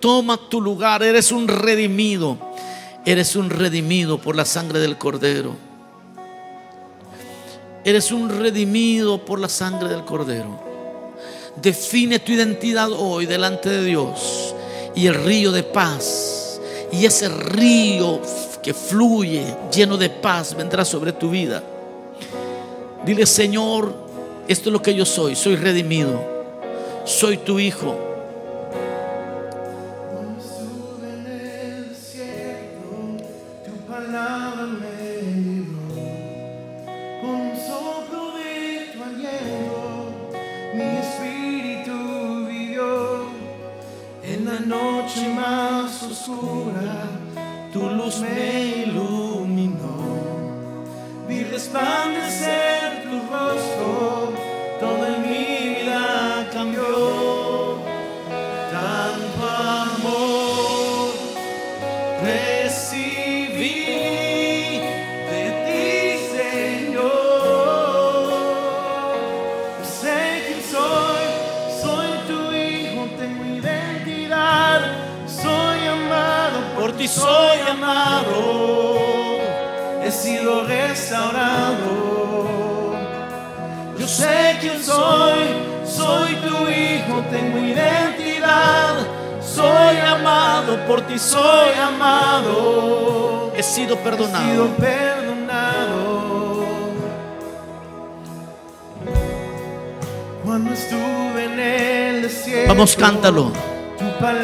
Toma 0.00 0.38
tu 0.48 0.60
lugar. 0.60 1.02
Eres 1.02 1.32
un 1.32 1.48
redimido. 1.48 2.38
Eres 3.04 3.36
un 3.36 3.50
redimido 3.50 4.18
por 4.18 4.36
la 4.36 4.44
sangre 4.44 4.80
del 4.80 4.98
Cordero. 4.98 5.54
Eres 7.84 8.10
un 8.10 8.28
redimido 8.28 9.24
por 9.24 9.38
la 9.38 9.48
sangre 9.48 9.88
del 9.88 10.04
Cordero. 10.04 10.60
Define 11.62 12.18
tu 12.18 12.32
identidad 12.32 12.90
hoy 12.92 13.26
delante 13.26 13.68
de 13.68 13.84
Dios. 13.84 14.54
Y 14.94 15.06
el 15.06 15.14
río 15.14 15.52
de 15.52 15.62
paz. 15.62 16.60
Y 16.90 17.04
ese 17.04 17.28
río 17.28 18.20
que 18.62 18.74
fluye 18.74 19.44
lleno 19.72 19.96
de 19.96 20.10
paz 20.10 20.56
vendrá 20.56 20.84
sobre 20.84 21.12
tu 21.12 21.30
vida. 21.30 21.62
Dile, 23.04 23.24
Señor, 23.24 23.94
esto 24.48 24.68
es 24.68 24.72
lo 24.72 24.82
que 24.82 24.94
yo 24.94 25.06
soy. 25.06 25.36
Soy 25.36 25.54
redimido. 25.54 26.20
Soy 27.04 27.36
tu 27.36 27.60
hijo. 27.60 28.15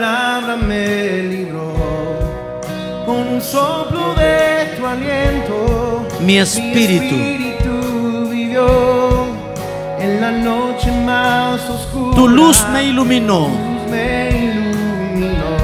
Palabra 0.02 0.56
me 0.56 1.22
libró 1.22 1.74
con 3.06 3.18
un 3.34 3.40
soplo 3.40 4.14
de 4.14 4.74
tu 4.76 4.84
aliento. 4.84 6.08
Mi 6.20 6.38
espíritu, 6.38 7.14
vivió 8.28 8.66
en 10.00 10.20
la 10.20 10.32
noche 10.32 10.90
más 11.06 11.60
oscura. 11.70 12.16
Tu 12.16 12.28
luz 12.28 12.66
me 12.72 12.82
iluminó. 12.82 13.46
Tu 13.46 13.52
luz 13.52 13.90
me 13.92 14.30
iluminó. 14.30 15.54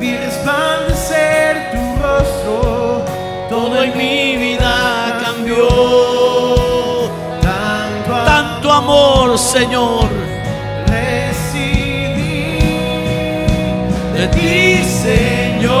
Vi 0.00 0.16
resplandecer 0.16 1.70
tu 1.72 2.02
rostro. 2.02 3.04
Todo 3.50 3.82
en 3.82 3.94
mi 3.94 4.36
vida 4.38 5.20
cambió. 5.22 5.68
Tanto, 7.42 8.24
Tanto 8.24 8.72
amor, 8.72 9.38
Señor 9.38 10.31
ti, 14.32 14.82
Señor. 14.84 15.72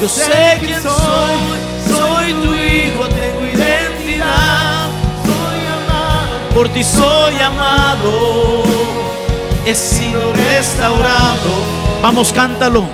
Yo 0.00 0.08
sé 0.08 0.58
quién 0.60 0.82
soy, 0.82 1.36
soy 1.88 2.32
tu 2.32 2.54
hijo, 2.54 3.06
tengo 3.08 3.44
identidad. 3.46 4.88
Soy 5.24 5.60
amado, 5.78 6.34
por 6.54 6.68
ti 6.70 6.82
soy 6.82 7.38
amado. 7.40 8.62
He 9.66 9.74
sido 9.74 10.32
restaurado. 10.32 11.50
Vamos, 12.02 12.32
cántalo. 12.32 12.84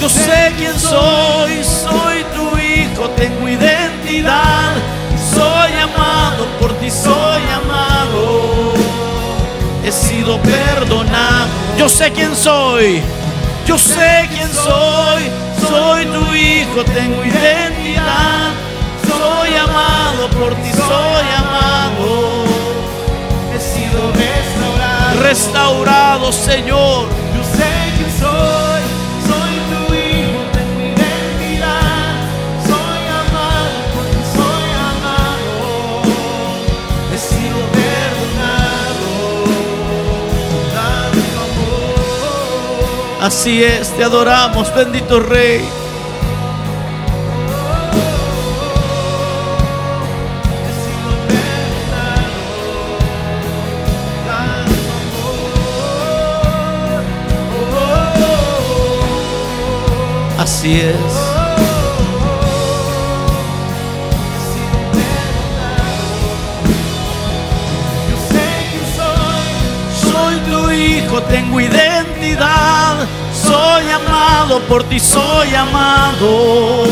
Yo 0.00 0.08
sé 0.10 0.52
quién 0.58 0.78
soy, 0.78 1.64
soy 1.64 2.24
tu 2.34 2.58
hijo, 2.58 3.08
tengo 3.10 3.48
identidad. 3.48 4.74
Soy 5.32 5.72
amado, 5.80 6.46
por 6.60 6.72
ti 6.74 6.90
soy 6.90 7.42
amado 7.62 8.85
he 9.86 9.92
sido 9.92 10.40
perdonado. 10.42 11.46
Yo 11.78 11.88
sé 11.88 12.10
quién 12.10 12.34
soy, 12.34 13.00
yo 13.64 13.78
sé 13.78 14.28
quién 14.34 14.52
soy, 14.52 15.22
soy 15.68 16.06
tu 16.06 16.34
hijo, 16.34 16.84
tengo 16.84 17.24
identidad. 17.24 18.50
Soy 19.06 19.54
amado 19.56 20.28
por 20.30 20.54
ti, 20.56 20.72
soy 20.72 21.26
amado. 21.38 22.44
He 23.54 23.60
sido 23.60 24.12
restaurado, 24.12 25.22
restaurado, 25.22 26.32
Señor. 26.32 27.25
Así 43.26 43.60
es, 43.64 43.88
te 43.96 44.04
adoramos, 44.04 44.72
bendito 44.72 45.18
Rey. 45.18 45.60
Así 60.38 60.78
es. 60.78 61.35
Amado 74.46 74.60
por 74.68 74.84
ti, 74.84 75.00
soy 75.00 75.54
amado. 75.54 76.84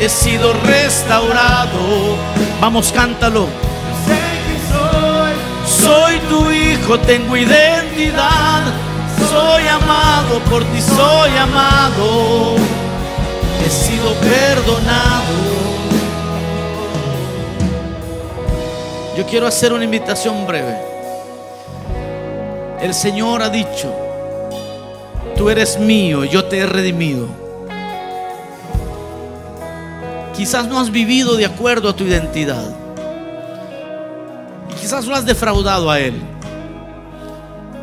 He 0.00 0.08
sido 0.08 0.54
restaurado. 0.64 2.16
Vamos, 2.60 2.92
cántalo. 2.92 3.46
Sé 4.06 4.18
que 4.46 4.56
soy, 4.72 5.32
soy 5.84 6.18
tu 6.30 6.50
hijo, 6.50 6.98
tengo 7.00 7.36
identidad. 7.36 8.62
Soy 9.30 9.68
amado 9.68 10.38
por 10.50 10.64
ti, 10.64 10.80
soy 10.80 11.36
amado. 11.36 12.56
He 13.64 13.68
sido 13.68 14.14
perdonado. 14.14 15.36
Yo 19.16 19.26
quiero 19.26 19.46
hacer 19.46 19.72
una 19.74 19.84
invitación 19.84 20.46
breve. 20.46 20.74
El 22.80 22.94
Señor 22.94 23.42
ha 23.42 23.48
dicho, 23.48 24.05
tú 25.46 25.50
eres 25.50 25.78
mío, 25.78 26.24
yo 26.24 26.46
te 26.46 26.58
he 26.58 26.66
redimido. 26.66 27.28
Quizás 30.36 30.66
no 30.66 30.80
has 30.80 30.90
vivido 30.90 31.36
de 31.36 31.44
acuerdo 31.44 31.88
a 31.88 31.94
tu 31.94 32.02
identidad. 32.02 32.74
Y 34.72 34.74
quizás 34.74 35.06
lo 35.06 35.14
has 35.14 35.24
defraudado 35.24 35.88
a 35.88 36.00
Él. 36.00 36.20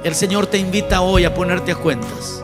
El 0.03 0.13
Señor 0.13 0.45
te 0.47 0.57
invita 0.57 0.99
hoy 0.99 1.23
a 1.23 1.33
ponerte 1.33 1.71
a 1.71 1.75
cuentas. 1.75 2.41